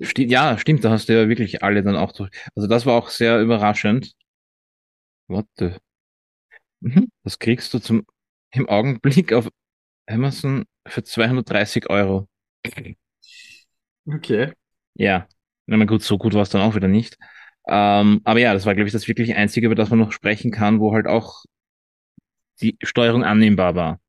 [0.01, 2.29] Sti ja, stimmt, da hast du ja wirklich alle dann auch durch.
[2.55, 4.13] Also das war auch sehr überraschend.
[5.27, 5.71] What the?
[6.81, 7.09] Mhm.
[7.23, 8.05] Das kriegst du zum
[8.51, 9.49] im Augenblick auf
[10.07, 12.27] Amazon für 230 Euro.
[14.05, 14.53] Okay.
[14.95, 15.27] Ja.
[15.65, 17.17] Na gut, so gut war es dann auch wieder nicht.
[17.67, 20.51] Ähm, aber ja, das war, glaube ich, das wirklich Einzige, über das man noch sprechen
[20.51, 21.45] kann, wo halt auch
[22.61, 23.99] die Steuerung annehmbar war.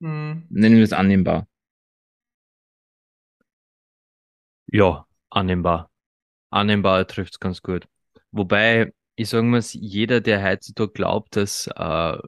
[0.00, 0.46] Hm.
[0.48, 1.46] Nennen wir es annehmbar.
[4.72, 5.90] Ja, annehmbar.
[6.50, 7.86] Annehmbar trifft's ganz gut.
[8.30, 12.18] Wobei, ich sagen muss, jeder, der heutzutage glaubt, dass äh,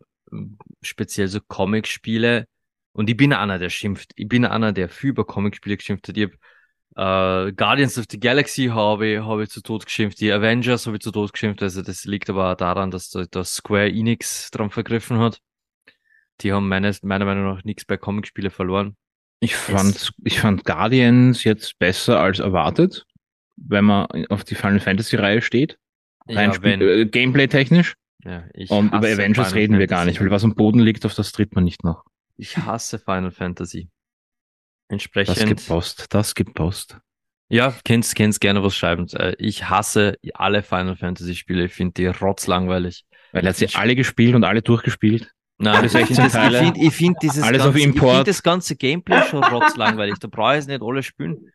[0.83, 2.47] speziell so Comic-Spiele,
[2.93, 6.17] und ich bin einer, der schimpft, ich bin einer, der viel über Comic-Spiele geschimpft hat.
[6.17, 6.31] Ich
[6.95, 10.87] hab, äh, Guardians of the Galaxy habe ich, habe ich zu Tod geschimpft, die Avengers
[10.87, 13.89] habe ich zu Tod geschimpft, also das liegt aber auch daran, dass da, dass Square
[13.89, 15.41] Enix dran vergriffen hat.
[16.41, 18.97] Die haben meines, meiner Meinung nach nichts bei Comic-Spiele verloren.
[19.43, 23.07] Ich fand, ich fand Guardians jetzt besser als erwartet,
[23.57, 25.79] wenn man auf die Final Fantasy Reihe steht.
[26.29, 27.95] Rein Ja, äh, Gameplay-technisch.
[28.25, 31.05] ja, ich Und über Avengers Final reden wir gar nicht, weil was am Boden liegt,
[31.05, 32.05] auf das tritt man nicht noch.
[32.37, 33.89] Ich hasse Final Fantasy.
[34.89, 35.49] Das Entsprechend.
[35.49, 36.99] gibt Post, das gibt Post.
[37.49, 39.09] Ja, kennst, kennst gerne was schreiben.
[39.09, 41.65] Äh, Ich hasse alle Final Fantasy Spiele.
[41.65, 43.05] Ich finde die rotzlangweilig.
[43.33, 45.33] Weil er hat sie alle gespielt und alle durchgespielt.
[45.59, 46.59] Nein, ich finde 16 das- ich Teile.
[46.59, 50.19] find, ich find dieses Alles auf ganze, ich find das ganze Gameplay schon rotzlangweilig.
[50.19, 51.53] Da brauche ich es nicht alle spielen.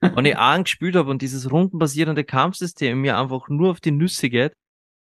[0.00, 4.28] Wenn ich einen gespielt habe und dieses rundenbasierende Kampfsystem mir einfach nur auf die Nüsse
[4.28, 4.52] geht,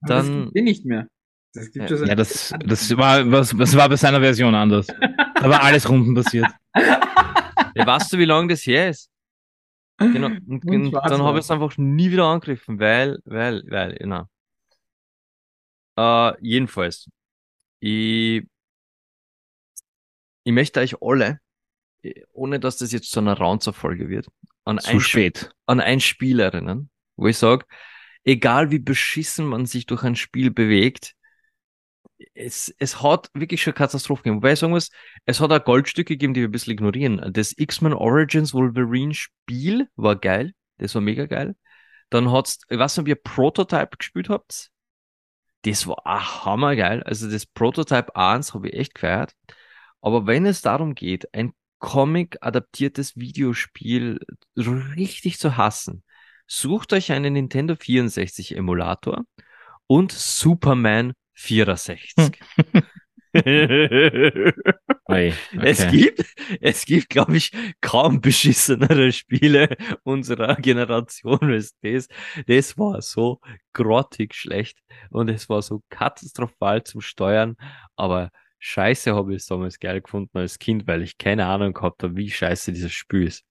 [0.02, 1.06] Aber das dann gibt eh nicht mehr.
[1.54, 1.96] Das gibt Ja.
[2.04, 4.88] Ja, das, das war, was, das war bei seiner Version anders.
[4.88, 6.48] Da war alles rundenbasiert.
[7.76, 9.10] Ja, weißt du, wie lange das her ist?
[9.98, 10.26] Genau.
[10.46, 14.26] Und, Und dann habe ich es einfach nie wieder angegriffen, weil, weil, weil, genau.
[15.98, 17.08] Äh, jedenfalls,
[17.84, 18.46] ich,
[20.44, 21.40] ich möchte euch alle,
[22.02, 24.28] eh, ohne dass das jetzt zu einer Raunzer-Folge wird,
[24.64, 25.50] an Zu ein, spät.
[25.66, 27.66] an ein Spiel erinnern, wo ich sage,
[28.24, 31.14] egal wie beschissen man sich durch ein Spiel bewegt,
[32.32, 34.36] es, es hat wirklich schon Katastrophen gegeben.
[34.38, 34.90] Wobei ich sagen muss,
[35.26, 37.32] es hat auch Goldstücke gegeben, die wir ein bisschen ignorieren.
[37.34, 40.54] Das X-Men Origins Wolverine Spiel war geil.
[40.78, 41.54] Das war mega geil.
[42.08, 44.70] Dann hat's, ich weiß nicht, ob ihr Prototype gespielt habt.
[45.64, 47.02] Das war auch hammergeil.
[47.02, 49.34] Also das Prototype 1 habe ich echt gefeiert.
[50.00, 54.20] Aber wenn es darum geht, ein Comic-adaptiertes Videospiel
[54.56, 56.02] richtig zu hassen,
[56.46, 59.24] sucht euch einen Nintendo 64 Emulator
[59.86, 62.14] und Superman 64.
[63.34, 65.32] okay.
[65.60, 66.24] Es gibt,
[66.60, 72.08] es gibt, glaube ich, kaum beschissenere Spiele unserer Generation als das.
[72.46, 73.40] Das war so
[73.72, 74.78] grottig schlecht
[75.10, 77.56] und es war so katastrophal zum Steuern,
[77.96, 78.30] aber
[78.60, 82.16] scheiße habe ich es damals geil gefunden als Kind, weil ich keine Ahnung gehabt habe,
[82.16, 83.44] wie scheiße dieses Spiel ist.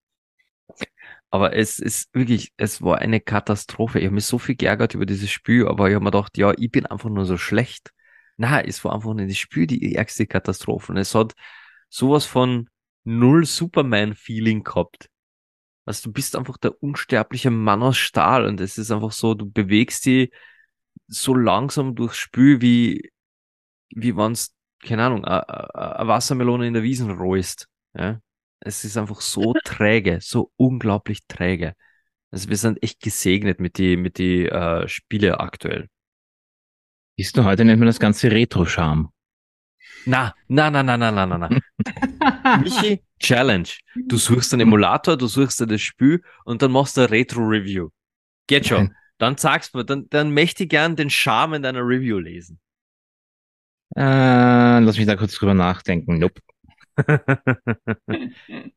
[1.29, 3.99] Aber es ist wirklich, es war eine Katastrophe.
[3.99, 6.53] Ich habe mich so viel geärgert über dieses Spiel, aber ich habe mir gedacht, ja,
[6.57, 7.91] ich bin einfach nur so schlecht.
[8.37, 10.91] Na, es war einfach nicht das Spiel die ärgste Katastrophe.
[10.91, 11.33] Und es hat
[11.89, 12.69] sowas von
[13.03, 15.09] null Superman-Feeling gehabt.
[15.85, 19.49] Also du bist einfach der unsterbliche Mann aus Stahl und es ist einfach so, du
[19.49, 20.31] bewegst dich
[21.07, 23.11] so langsam durchs Spiel, wie,
[23.89, 27.67] wie wenn's, keine Ahnung, eine Wassermelone in der Wiesen rollst.
[27.93, 28.21] Ja?
[28.61, 31.75] Es ist einfach so träge, so unglaublich träge.
[32.31, 35.89] Also wir sind echt gesegnet mit die, mit die äh, Spiele aktuell.
[37.17, 39.09] Siehst du, heute nennt man das ganze Retro-Charme.
[40.05, 41.49] Na, na, na, na, na, na, na, na.
[42.61, 43.69] Michi, Challenge.
[44.07, 47.89] Du suchst einen Emulator, du suchst dir das Spiel und dann machst du eine Retro-Review.
[48.47, 48.95] Geht schon.
[49.19, 52.59] Dann sagst du, dann, dann möchte ich gern den Charme in deiner Review lesen.
[53.95, 56.17] Äh, lass mich da kurz drüber nachdenken.
[56.17, 56.41] Nope.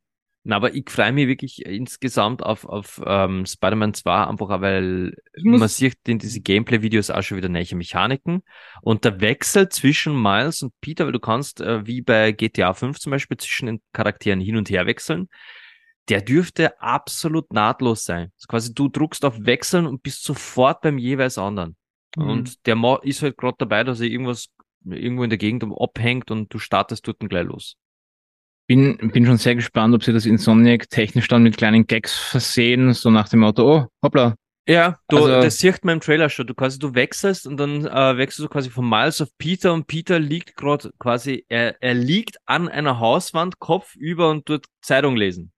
[0.49, 5.13] Na, aber ich freue mich wirklich insgesamt auf, auf ähm, Spider-Man 2, einfach auch, weil
[5.43, 8.45] man sieht in diese Gameplay-Videos auch schon wieder neue Mechaniken.
[8.81, 13.01] Und der Wechsel zwischen Miles und Peter, weil du kannst, äh, wie bei GTA 5
[13.01, 15.29] zum Beispiel, zwischen den Charakteren hin und her wechseln,
[16.09, 18.31] der dürfte absolut nahtlos sein.
[18.37, 21.75] Also quasi du druckst auf Wechseln und bist sofort beim jeweils anderen.
[22.17, 22.29] Mhm.
[22.29, 24.51] Und der ist halt gerade dabei, dass er irgendwas
[24.85, 27.77] irgendwo in der Gegend abhängt und du startest dort gleich los.
[28.69, 32.93] Bin, bin schon sehr gespannt, ob sie das Insomniac technisch dann mit kleinen Gags versehen,
[32.95, 34.35] so nach dem Motto, oh, hoppla.
[34.69, 36.49] Ja, du, also, das sieht man im Trailer schon.
[36.49, 39.87] Du quasi, du wechselst und dann äh, wechselst du quasi von Miles auf Peter und
[39.87, 45.17] Peter liegt gerade quasi, er, er liegt an einer Hauswand, Kopf über und tut Zeitung
[45.17, 45.53] lesen.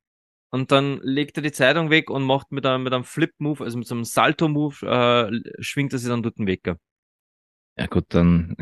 [0.51, 3.79] Und dann legt er die Zeitung weg und macht mit einem, mit einem Flip-Move, also
[3.79, 6.75] mit so einem Salto-Move, äh, schwingt er sie dann dort weg.
[7.79, 8.57] Ja gut, dann,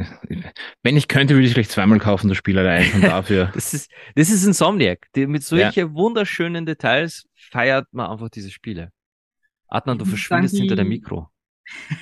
[0.83, 3.51] wenn ich könnte, würde ich vielleicht zweimal kaufen, das Spiel allein schon dafür.
[3.55, 5.07] das ist, das ist Insomniac.
[5.15, 5.95] Die, mit solchen ja.
[5.95, 8.93] wunderschönen Details feiert man einfach diese Spiele.
[9.69, 10.61] Adnan, du verschwindest die...
[10.61, 11.31] hinter dem Mikro.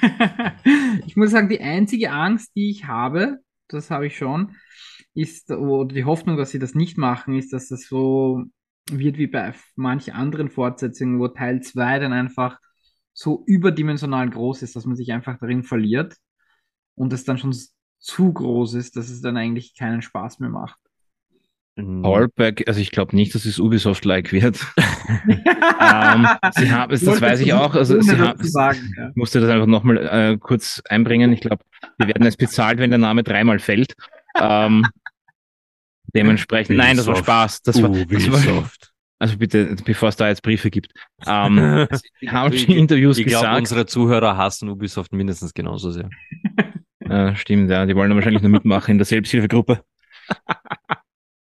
[1.07, 3.39] ich muss sagen, die einzige Angst, die ich habe,
[3.69, 4.57] das habe ich schon,
[5.15, 8.43] ist, oder die Hoffnung, dass sie das nicht machen, ist, dass das so
[8.91, 12.59] wird wie bei manchen anderen Fortsetzungen, wo Teil 2 dann einfach
[13.13, 16.17] so überdimensional groß ist, dass man sich einfach darin verliert
[16.95, 17.55] und es dann schon
[17.99, 20.79] zu groß ist, dass es dann eigentlich keinen Spaß mehr macht.
[21.77, 24.65] Fallback, also ich glaube nicht, dass es Ubisoft-like wird.
[24.79, 27.75] ähm, sie haben es, das weiß ich auch.
[27.75, 29.11] Also sie haben, sagen, ja.
[29.17, 31.33] musste das einfach nochmal äh, kurz einbringen.
[31.33, 31.65] Ich glaube,
[31.99, 33.95] wir werden es bezahlt, wenn der Name dreimal fällt.
[34.41, 34.87] Ähm,
[36.15, 36.87] dementsprechend, Ubisoft.
[36.87, 37.63] nein, das war Spaß.
[37.63, 38.71] Das war, das war,
[39.19, 40.93] also bitte, bevor es da jetzt Briefe gibt.
[41.27, 41.89] Ähm,
[42.21, 43.43] sie haben schon Interviews ich gesagt.
[43.43, 46.11] Ich glaube, unsere Zuhörer hassen Ubisoft mindestens genauso sehr.
[47.09, 47.87] Äh, stimmt, ja.
[47.87, 49.85] Die wollen wahrscheinlich nur mitmachen in der Selbsthilfegruppe.
[50.29, 50.37] um,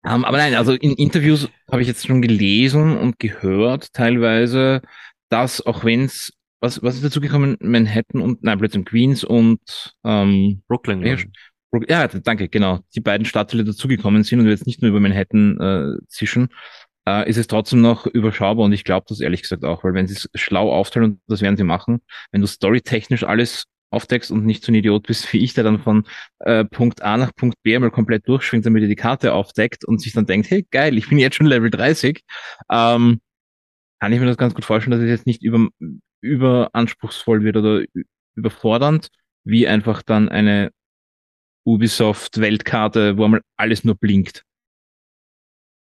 [0.07, 4.83] ähm, aber nein, also in Interviews habe ich jetzt schon gelesen und gehört teilweise,
[5.29, 7.57] dass auch wenn es, was, was ist dazu gekommen?
[7.61, 9.61] Manhattan und, nein, plötzlich Queens und
[10.05, 11.05] ähm, Brooklyn.
[11.05, 11.17] Ja,
[11.89, 12.81] ja, danke, genau.
[12.95, 16.49] Die beiden Stadtteile dazugekommen sind und wir jetzt nicht nur über Manhattan äh, zischen,
[17.07, 20.07] äh, ist es trotzdem noch überschaubar und ich glaube das ehrlich gesagt auch, weil wenn
[20.07, 22.01] sie es schlau aufteilen und das werden sie machen,
[22.33, 25.81] wenn du storytechnisch alles aufdeckst und nicht so ein Idiot bist wie ich, der dann
[25.81, 26.05] von
[26.41, 30.01] äh, Punkt A nach Punkt B mal komplett durchschwingt, damit er die Karte aufdeckt und
[30.01, 32.23] sich dann denkt, hey geil, ich bin jetzt schon Level 30,
[32.71, 33.21] ähm,
[34.01, 35.69] kann ich mir das ganz gut vorstellen, dass es jetzt nicht über,
[36.21, 37.83] über anspruchsvoll wird oder
[38.35, 39.09] überfordernd,
[39.45, 40.71] wie einfach dann eine
[41.65, 44.45] Ubisoft-Weltkarte, wo einmal alles nur blinkt.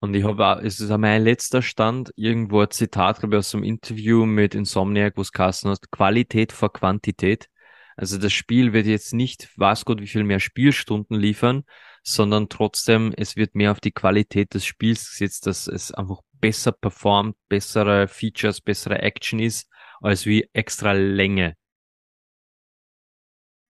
[0.01, 3.65] Und ich habe, es ist mein letzter Stand, irgendwo ein Zitat, glaube ich, aus einem
[3.65, 7.49] Interview mit Insomniac, wo es geheißen hat, Qualität vor Quantität.
[7.97, 11.65] Also das Spiel wird jetzt nicht, was Gott, wie viel mehr Spielstunden liefern,
[12.03, 16.73] sondern trotzdem, es wird mehr auf die Qualität des Spiels gesetzt, dass es einfach besser
[16.73, 19.71] performt, bessere Features, bessere Action ist,
[20.01, 21.57] als wie extra Länge.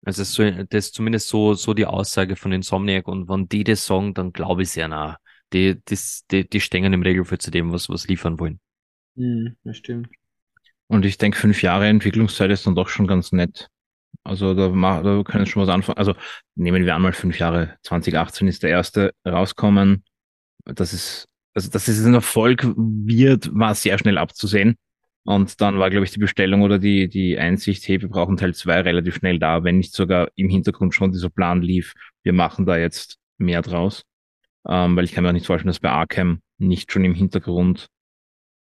[0.03, 3.86] Also so, das ist zumindest so, so die Aussage von Insomniac und wenn die das
[3.86, 5.18] sagen, dann glaube ich sehr nah.
[5.53, 8.59] Die, das, die, die stehen im Regelfall zu dem, was, was liefern wollen.
[9.15, 10.09] Hm, das stimmt.
[10.88, 13.70] Und ich denke, fünf Jahre Entwicklungszeit ist dann doch schon ganz nett.
[14.23, 15.97] Also da, da können wir schon was anfangen.
[15.97, 16.13] Also
[16.55, 17.77] nehmen wir einmal fünf Jahre.
[17.83, 20.03] 2018 ist der erste rauskommen.
[20.65, 24.75] Das ist, also dass es ein Erfolg wird, war sehr schnell abzusehen.
[25.23, 28.53] Und dann war, glaube ich, die Bestellung oder die, die Einsicht, hey, wir brauchen Teil
[28.53, 31.93] zwei relativ schnell da, wenn nicht sogar im Hintergrund schon dieser Plan lief.
[32.23, 34.03] Wir machen da jetzt mehr draus.
[34.67, 37.87] Ähm, weil ich kann mir auch nicht vorstellen, dass bei Arkham nicht schon im Hintergrund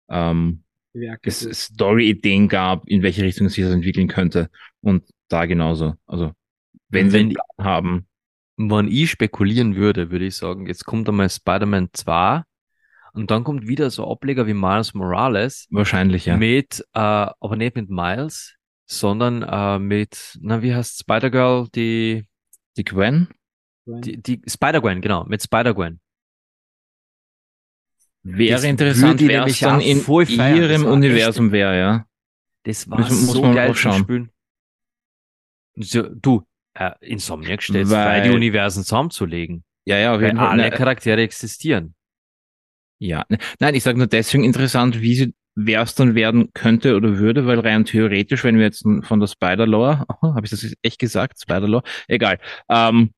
[0.10, 0.64] ähm,
[1.24, 4.50] es Story-Ideen gab, in welche Richtung sich das entwickeln könnte.
[4.82, 5.96] Und da genauso.
[6.06, 6.34] Also,
[6.90, 8.08] wenn, wenn sie einen haben.
[8.58, 12.44] Wenn ich spekulieren würde, würde ich sagen, jetzt kommt einmal Spider-Man 2
[13.14, 15.68] und dann kommt wieder so Ableger wie Miles Morales.
[15.72, 16.38] Wahrscheinlich, ja.
[16.38, 18.56] Mit, äh, aber nicht mit Miles,
[18.86, 22.26] sondern äh, mit, na, wie heißt Spider-Girl, die.
[22.78, 23.30] Die Gwen?
[23.86, 26.00] Die, die Spider-Gwen, genau, mit Spider-Gwen.
[28.24, 32.06] Wäre das interessant, wäre es dann in ihrem Universum wäre, ja.
[32.64, 34.32] Das war muss, so muss geil zu spielen.
[35.78, 39.64] So, du, äh, Insomniac stellt frei, die Universen zusammenzulegen.
[39.86, 40.48] Ja, ja, auf jeden Fall.
[40.48, 41.96] alle Charaktere existieren.
[43.00, 46.96] Ja, ne, nein, ich sage nur deswegen interessant, wie sie wer es dann werden könnte
[46.96, 50.76] oder würde, weil rein theoretisch, wenn wir jetzt von der Spider-Lore, oh, habe ich das
[50.82, 53.12] echt gesagt, Spider-Lore, egal, ähm,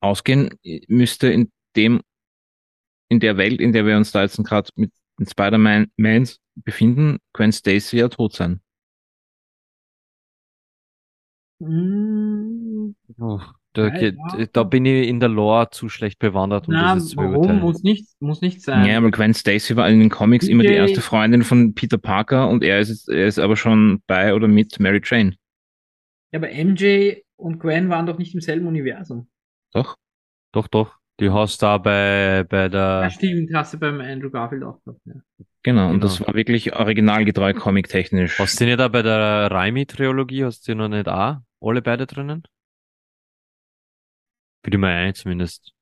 [0.00, 0.50] ausgehen,
[0.88, 2.00] müsste in dem,
[3.08, 7.52] in der Welt, in der wir uns da jetzt gerade mit den Spider-Mans befinden, Gwen
[7.52, 8.60] Stacy ja tot sein.
[11.58, 12.94] Mm.
[13.18, 13.40] Oh,
[13.72, 14.46] da, ja, ja.
[14.52, 17.60] da, bin ich in der Lore zu schlecht bewandert, um Na, das zu beurteilen.
[17.60, 18.86] Muss nicht, muss nicht sein.
[18.86, 22.48] Ja, aber Gwen Stacy war in den Comics immer die erste Freundin von Peter Parker
[22.48, 25.36] und er ist, er ist aber schon bei oder mit Mary Jane.
[26.32, 29.28] Ja, aber MJ und Gwen waren doch nicht im selben Universum.
[29.72, 29.96] Doch.
[30.52, 30.96] Doch, doch.
[31.20, 33.00] Die hast du da bei, bei der.
[33.04, 35.14] Ja, stimmt, hast du beim Andrew Garfield auch gehabt, ja.
[35.66, 38.38] Genau, genau, und das war wirklich originalgetreu comic-technisch.
[38.38, 42.44] Hast du nicht da bei der Raimi-Trilogie, hast du noch nicht auch alle beide drinnen?
[44.62, 45.72] Für die mal ein zumindest.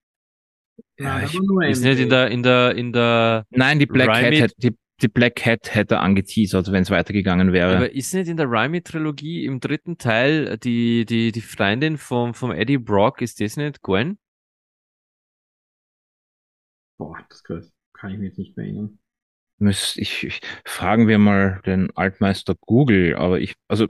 [0.99, 1.35] Ja, ich,
[1.69, 3.45] ist nicht in der, in der, in der.
[3.51, 7.77] Nein, die Black Cat hätte, die, die Black Cat hätte angeteasert, wenn es weitergegangen wäre.
[7.77, 12.53] Aber ist nicht in der Raimi-Trilogie im dritten Teil die, die, die Freundin vom, vom
[12.53, 14.17] Eddie Brock, ist das nicht Gwen?
[16.97, 18.99] Boah, das kann ich mir jetzt nicht mehr erinnern.
[19.61, 23.87] Ich, ich, fragen wir mal den Altmeister Google, aber ich, also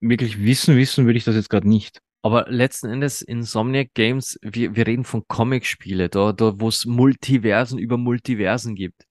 [0.00, 2.00] wirklich wissen, wissen will ich das jetzt gerade nicht.
[2.22, 7.78] Aber letzten Endes Insomniac Games, wir, wir reden von Comic-Spiele, da, da wo es Multiversen
[7.78, 9.04] über Multiversen gibt.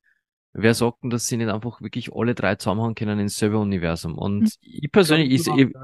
[0.54, 4.18] Wer sagt denn, dass sie nicht einfach wirklich alle drei zusammenhauen können ins selbe Universum?
[4.18, 4.51] Und hm.
[4.62, 5.76] ich persönlich, ich, ich,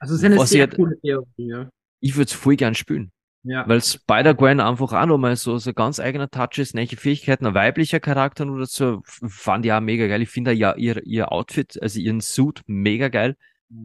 [0.00, 1.68] also es ist eine sehr coole Theorie, ja.
[2.00, 3.10] Ich würde es voll gern spielen.
[3.48, 3.68] Ja.
[3.68, 8.00] Weil Spider-Gwen einfach auch nochmal so, so ganz eigener Touch ist, welche Fähigkeiten, ein weiblicher
[8.00, 10.20] Charakter oder so, fand ich auch mega geil.
[10.22, 13.36] Ich finde ja ihr, ihr Outfit, also ihren Suit mega geil.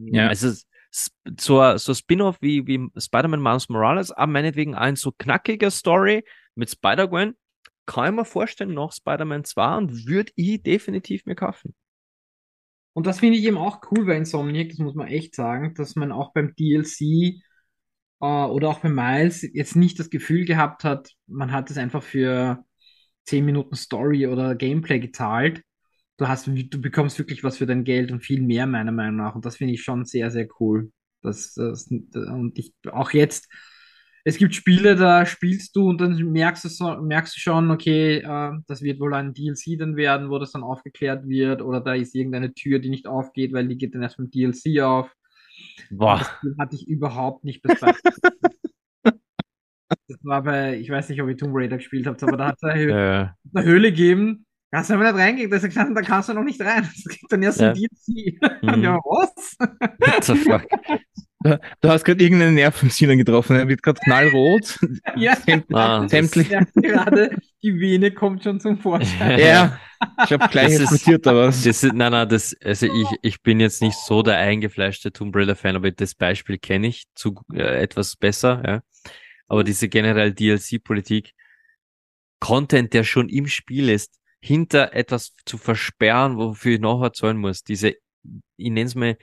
[0.06, 0.26] Ja.
[0.26, 0.52] Also
[1.38, 6.24] so, so Spin-off wie, wie Spider-Man Miles Morales, aber meinetwegen ein so knackiger Story
[6.56, 7.34] mit Spider-Gwen,
[7.86, 11.74] kann ich mir vorstellen, noch Spider-Man 2 und würde ich definitiv mir kaufen.
[12.94, 15.94] Und das finde ich eben auch cool bei Insomniac, das muss man echt sagen, dass
[15.94, 17.40] man auch beim DLC
[18.22, 22.64] oder auch bei Miles jetzt nicht das Gefühl gehabt hat, man hat es einfach für
[23.24, 25.62] 10 Minuten Story oder Gameplay gezahlt,
[26.18, 29.34] du hast, du bekommst wirklich was für dein Geld und viel mehr, meiner Meinung nach.
[29.34, 30.92] Und das finde ich schon sehr, sehr cool.
[31.22, 33.48] Das, das, und ich, auch jetzt,
[34.24, 38.18] es gibt Spiele, da spielst du und dann merkst du, so, merkst du schon, okay,
[38.18, 41.94] äh, das wird wohl ein DLC dann werden, wo das dann aufgeklärt wird, oder da
[41.94, 45.12] ist irgendeine Tür, die nicht aufgeht, weil die geht dann erst mit DLC auf.
[45.90, 46.18] Boah.
[46.42, 47.80] Das hatte ich überhaupt nicht bis
[50.08, 52.56] Das war bei, ich weiß nicht, ob ihr Tomb Raider gespielt habt, aber da hat
[52.56, 53.28] es eine, äh.
[53.58, 56.44] eine Höhle gegeben, Kannst du aber nicht reingehen, da ist gestanden, da kannst du noch
[56.44, 56.88] nicht rein.
[56.94, 57.72] Das kriegt dann erst ja.
[57.72, 58.62] ein DLC.
[58.62, 58.82] Mhm.
[58.82, 59.56] ja, was?
[59.58, 60.66] What the fuck?
[61.80, 64.78] Du hast gerade irgendeinen Nervensinner getroffen, er wird gerade knallrot.
[65.16, 65.36] ja,
[65.72, 66.48] ah, sämtlich.
[66.48, 69.38] Ja, gerade die Vene kommt schon zum Vorschein.
[69.38, 69.78] Ja,
[70.24, 71.46] ich habe gleich diskutiert, aber.
[71.46, 75.34] Das ist, nein, nein, das, also ich, ich bin jetzt nicht so der eingefleischte Tomb
[75.34, 78.82] Raider Fan, aber das Beispiel kenne ich zu äh, etwas besser, ja.
[79.48, 81.34] Aber diese generell DLC-Politik,
[82.40, 87.62] Content, der schon im Spiel ist, hinter etwas zu versperren, wofür ich nachher zahlen muss.
[87.62, 87.94] Diese,
[88.56, 89.16] ich nenne es mal,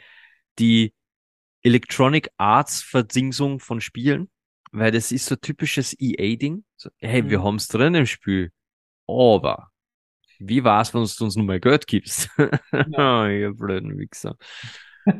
[0.59, 0.93] die
[1.63, 4.29] Electronic Arts Versingsung von Spielen,
[4.71, 6.63] weil das ist so typisches EA-Ding.
[6.75, 7.29] So, hey, mhm.
[7.29, 8.51] wir haben es drin im Spiel,
[9.07, 9.69] aber
[10.39, 12.29] wie war's, wenn du uns nun mal Geld gibst?
[12.91, 13.27] Ja.
[13.29, 14.35] ihr blöden Wichser.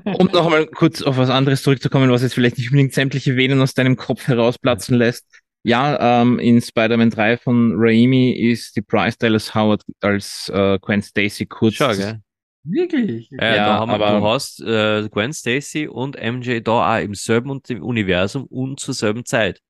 [0.04, 3.60] Um noch einmal kurz auf was anderes zurückzukommen, was jetzt vielleicht nicht unbedingt sämtliche Venen
[3.62, 5.26] aus deinem Kopf herausplatzen lässt.
[5.64, 11.02] Ja, ähm, in Spider-Man 3 von Raimi ist die Bryce Dallas Howard als äh, Gwen
[11.02, 11.76] Stacy kurz.
[11.76, 11.92] Schau?
[12.64, 13.30] Wirklich?
[13.32, 17.16] Ja, ja da haben aber du hast äh, Gwen Stacy und MJ da auch im
[17.16, 19.62] selben Universum und zur selben Zeit.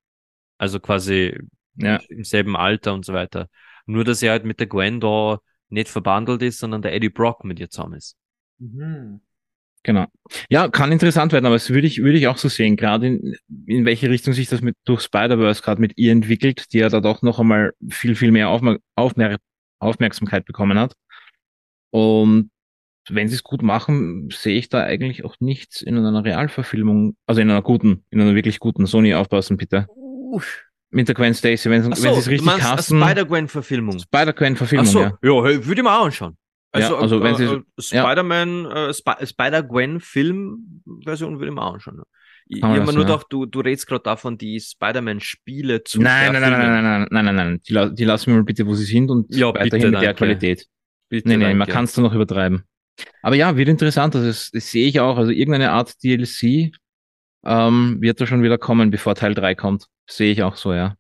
[0.57, 1.37] Also quasi
[1.75, 1.99] ja.
[2.09, 3.47] im selben Alter und so weiter.
[3.85, 7.43] Nur, dass er halt mit der Gwen da nicht verbandelt ist, sondern der Eddie Brock
[7.43, 8.17] mit ihr zusammen ist.
[8.57, 9.21] Mhm.
[9.83, 10.07] Genau.
[10.49, 13.35] Ja, kann interessant werden, aber das würde ich, würde ich auch so sehen, gerade in,
[13.65, 16.99] in welche Richtung sich das mit, durch Spider-Verse gerade mit ihr entwickelt, die ja da
[16.99, 19.37] doch noch einmal viel, viel mehr Aufmer Aufmer
[19.79, 20.95] Aufmerksamkeit bekommen hat.
[21.91, 22.51] Und
[23.13, 27.41] wenn sie es gut machen, sehe ich da eigentlich auch nichts in einer Realverfilmung, also
[27.41, 29.85] in einer guten, in einer wirklich guten Sony aufpassen, bitte.
[29.89, 30.41] Uh.
[30.91, 32.99] Mit der Gwen Stacy, wenn, so, wenn sie es richtig casten.
[32.99, 33.99] Spider-Gwen-Verfilmung.
[33.99, 35.17] Spider-Gwen-Verfilmung, so, ja.
[35.21, 36.35] ja, würde ich mir auch anschauen.
[36.71, 39.09] Also, Ja, also wenn sie- äh, Spider-Man, äh, Sp
[40.19, 42.01] Spider-Gwen-Film-Version würde ich mir auch anschauen.
[42.47, 43.09] Ich, ich man habe mir nur ja.
[43.09, 46.83] gedacht, du, du redest gerade davon, die Spider-Man-Spiele zu Nein, nein, nein, nein, verfilmen.
[46.83, 47.61] nein, nein, nein, nein, nein.
[47.67, 50.01] Die, la- die lassen wir mal bitte, wo sie sind und Ja, weiterhin bitte, mit
[50.01, 50.13] der.
[50.15, 50.65] Qualität.
[51.09, 51.73] Bitte, Nee, nee, man danke.
[51.73, 52.63] kann es da noch übertreiben.
[53.21, 54.15] Aber ja, wird interessant.
[54.15, 55.17] Also das, das sehe ich auch.
[55.17, 56.71] Also irgendeine Art DLC
[57.45, 59.85] ähm, wird da schon wieder kommen, bevor Teil 3 kommt.
[60.07, 60.95] Sehe ich auch so, ja.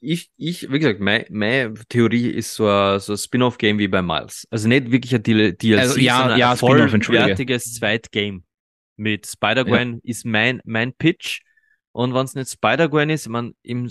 [0.00, 4.02] Ich, ich, wie gesagt, meine, meine Theorie ist so ein, so ein Spin-off-Game wie bei
[4.02, 4.46] Miles.
[4.50, 8.42] Also nicht wirklich ein DL- DLC, Also, ja, sondern ja, ein vollwertiges Zweitgame.
[8.96, 11.42] Mit Spider-Gwen ist mein, mein Pitch.
[11.92, 13.88] Und wenn es nicht Spider-Gwen ist, man im,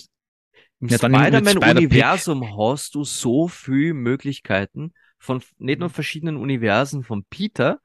[0.82, 4.94] im Ja, Spider-Man-Universum hast du so viele Möglichkeiten
[5.28, 7.80] von nicht nur verschiedenen Universen von Peter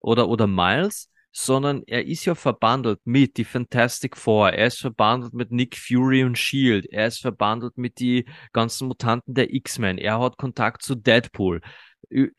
[0.00, 5.34] oder, oder Miles, sondern er ist ja verbandelt mit die Fantastic Four, er ist verbandelt
[5.34, 10.18] mit Nick Fury und Shield, er ist verbandelt mit die ganzen Mutanten der X-Men, er
[10.18, 11.60] hat Kontakt zu Deadpool.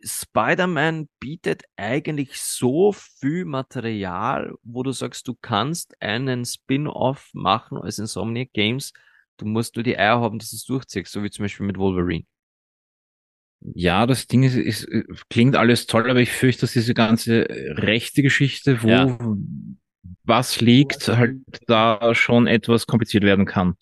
[0.01, 7.99] Spider-Man bietet eigentlich so viel Material, wo du sagst, du kannst einen Spin-off machen als
[7.99, 8.93] Insomniac Games.
[9.37, 11.77] Du musst nur die Eier haben, dass du es durchziehst, so wie zum Beispiel mit
[11.77, 12.25] Wolverine.
[13.61, 17.49] Ja, das Ding ist, ist, äh, klingt alles toll, aber ich fürchte, dass diese ganze
[17.49, 19.17] äh, rechte Geschichte, wo Ja.
[20.23, 21.37] was liegt, halt
[21.67, 23.75] da schon etwas kompliziert werden kann.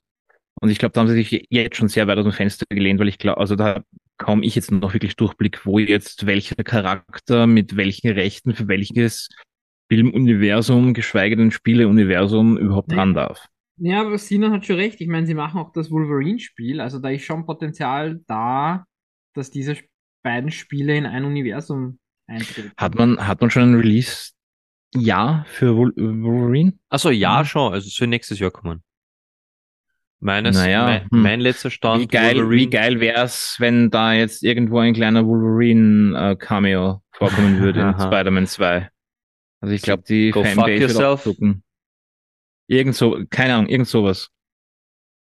[0.59, 2.99] Und ich glaube, da haben sie sich jetzt schon sehr weit aus dem Fenster gelehnt,
[2.99, 3.83] weil ich glaube, also da
[4.17, 9.29] kaum ich jetzt noch wirklich Durchblick, wo jetzt welcher Charakter mit welchen Rechten für welches
[9.89, 13.47] Filmuniversum, geschweige denn Spieleuniversum überhaupt dran darf.
[13.79, 14.99] Ja, aber Sina hat schon recht.
[15.01, 16.81] Ich meine, sie machen auch das Wolverine-Spiel.
[16.81, 18.86] Also da ist schon Potenzial da,
[19.37, 19.77] dass diese
[20.23, 22.71] beiden Spiele in ein Universum eintreten.
[22.77, 26.73] Hat man, hat man schon ein Release-Jahr für Wol Wolverine?
[26.89, 27.45] Also ja, Mhm.
[27.45, 28.83] schon, also es soll nächstes Jahr kommen.
[30.19, 31.21] Meines, Naja, mein, hm.
[31.21, 37.03] mein letzter Stand, Wie geil, wie geil wär's, wenn da jetzt irgendwo ein kleiner Wolverine-Cameo
[37.11, 37.93] vorkommen würde in.
[37.99, 38.89] Spider-Man 2.
[39.61, 41.37] Also ich glaube, die Go fuck Fanbase wird yourself.
[42.67, 44.29] Irgend so, keine Ahnung, irgend sowas.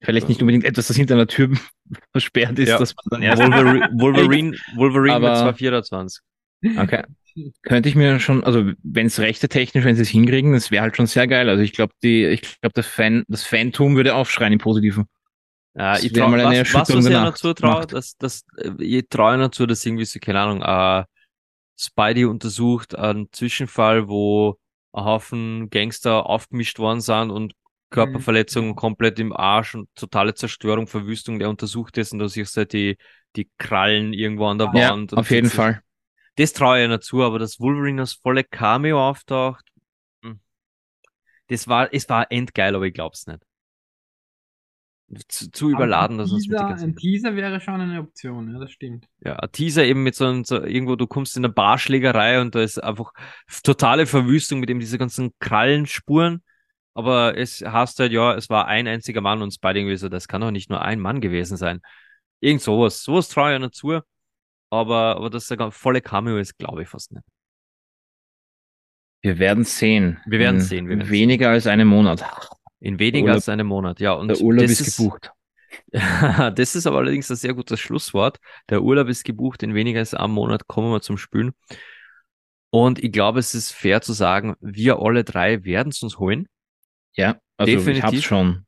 [0.03, 1.51] Vielleicht nicht unbedingt etwas, das hinter einer Tür
[2.12, 2.78] versperrt ist, Ja.
[2.78, 3.42] dass man dann erst.
[3.42, 6.22] Wolverine, Wolverine, Wolverine mit Aber- 224.
[6.78, 7.03] Okay.
[7.62, 10.82] Könnte ich mir schon, also wenn es rechte technisch, wenn sie es hinkriegen, das wäre
[10.82, 11.48] halt schon sehr geil.
[11.48, 15.07] Also ich glaube, die, ich glaube, das Fan, das Fantum würde aufschreien im Positiven.
[15.74, 17.70] Ja, Das ich wär trau, mal eine was, was was ich der dazu Nacht- traue,
[17.80, 17.92] Nacht.
[17.92, 21.05] dass, dass, äh, ich traue dazu, dass irgendwie so, keine Ahnung, äh,
[21.78, 24.59] Spidey untersucht einen Zwischenfall, wo
[24.92, 27.53] ein Haufen Gangster aufgemischt worden sind und
[27.91, 32.61] Körperverletzungen komplett im Arsch und totale Zerstörung, Verwüstung, der untersucht ist und da siehst du
[32.61, 32.97] halt die,
[33.36, 35.12] die Krallen irgendwo an der Ja, Wand.
[35.12, 35.82] und auf jeden Fall.
[36.36, 39.64] Das traue ich dazu, aber dass Wolverine als volle Cameo auftaucht,
[40.22, 40.41] hm.
[41.49, 43.41] das war, es war endgeil, aber ich glaub's nicht.
[45.26, 48.70] Zu, zu überladen, dass ein uns mit ein Teaser wäre schon eine Option, ja, das
[48.70, 49.09] stimmt.
[49.24, 52.55] ja, ein Teaser eben mit so, einem, so irgendwo, du kommst in eine Barschlägerei und
[52.55, 53.12] da ist einfach
[53.64, 56.45] totale Verwüstung mit eben diese ganzen Krallenspuren.
[57.01, 60.28] Aber es heißt halt, ja, es war ein einziger Mann und Spidey irgendwie so, das
[60.28, 61.80] kann doch nicht nur ein Mann gewesen sein.
[62.40, 63.03] Irgend sowas.
[63.03, 64.01] Sowas traue ich nicht zu.
[64.68, 67.24] Aber, aber dass ganz volle Cameo ist, glaube ich fast nicht.
[69.22, 70.18] Wir werden sehen.
[70.26, 72.22] Wir werden In sehen, wir werden weniger als einem Monat.
[72.80, 74.12] In weniger Urlaub- als einem Monat, ja.
[74.12, 75.32] Und Der Urlaub das ist gebucht.
[75.92, 78.38] das ist aber allerdings ein sehr gutes Schlusswort.
[78.68, 81.53] Der Urlaub ist gebucht, in weniger als einem Monat kommen wir zum Spülen.
[82.70, 86.46] Und ich glaube, es ist fair zu sagen, wir alle drei werden es uns holen.
[87.17, 88.05] Ja, also ich Definitiv.
[88.05, 88.65] hab's schon.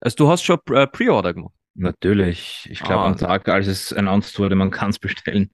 [0.00, 1.54] Also du hast schon äh, Pre-Order gemacht.
[1.74, 2.68] Natürlich.
[2.70, 3.06] Ich glaube, Ah.
[3.06, 5.50] am Tag, als es announced wurde, man kann es bestellen.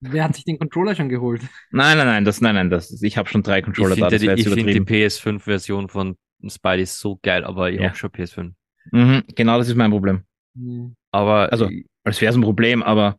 [0.00, 1.42] Wer hat sich den Controller schon geholt?
[1.70, 4.10] Nein, nein, nein, das, nein, nein, das, ich habe schon drei Ich Controller da, finde
[4.10, 4.86] das die, ich find die übertrieben.
[4.86, 6.16] PS5-Version von
[6.48, 7.88] Spidey so geil, aber ich Ja.
[7.88, 8.54] habe schon PS5.
[8.92, 10.22] Mhm, genau, das ist mein Problem.
[10.54, 10.94] Hm.
[11.10, 13.18] Aber Also, ich- Als wäre es ein Problem, aber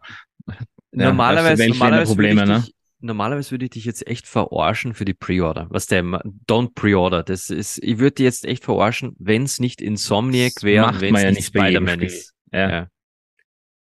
[0.91, 2.63] Ja, normalerweise, normalerweise, würde Probleme, ich ne?
[2.99, 5.67] Normalerweise würde ich dich jetzt echt verarschen für die Pre-Order.
[5.69, 7.23] Was der, don't Pre-Order.
[7.23, 11.23] Das ist, ich würde dich jetzt echt verarschen, wenn es nicht Insomniac wäre, wenn es
[11.23, 12.33] ja nicht Spider-Man ist.
[12.51, 12.69] ja.
[12.69, 12.87] Ja.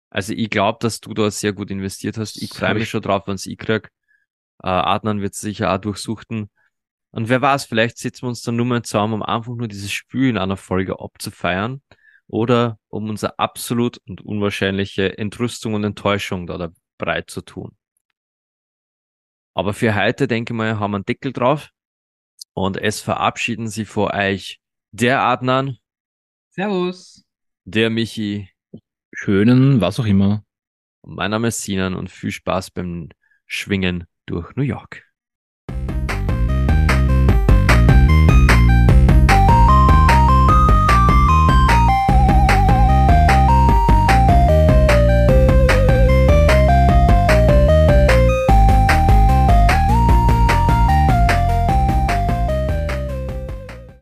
[0.09, 2.39] Also ich glaube, dass du da sehr gut investiert hast.
[2.41, 3.89] Ich freue mich ich- schon drauf, wenn es ich krieg.
[4.61, 6.51] Äh, Adnan wird sicher auch durchsuchten.
[7.09, 9.91] Und wer weiß, vielleicht sitzen wir uns dann nur mal zusammen, um einfach nur dieses
[9.91, 11.81] Spiel in einer Folge abzufeiern.
[12.27, 17.75] Oder um unsere absolut und unwahrscheinliche Entrüstung und Enttäuschung da, da breit zu tun.
[19.53, 21.69] Aber für heute, denke ich mal, haben wir einen Deckel drauf.
[22.53, 24.59] Und es verabschieden sich vor euch
[24.91, 25.77] der Adnan,
[26.49, 27.25] Servus.
[27.63, 28.49] der Michi
[29.11, 30.43] Schönen, was auch immer.
[31.03, 33.09] mein Name ist Sinan und viel Spaß beim
[33.45, 35.03] Schwingen durch New York.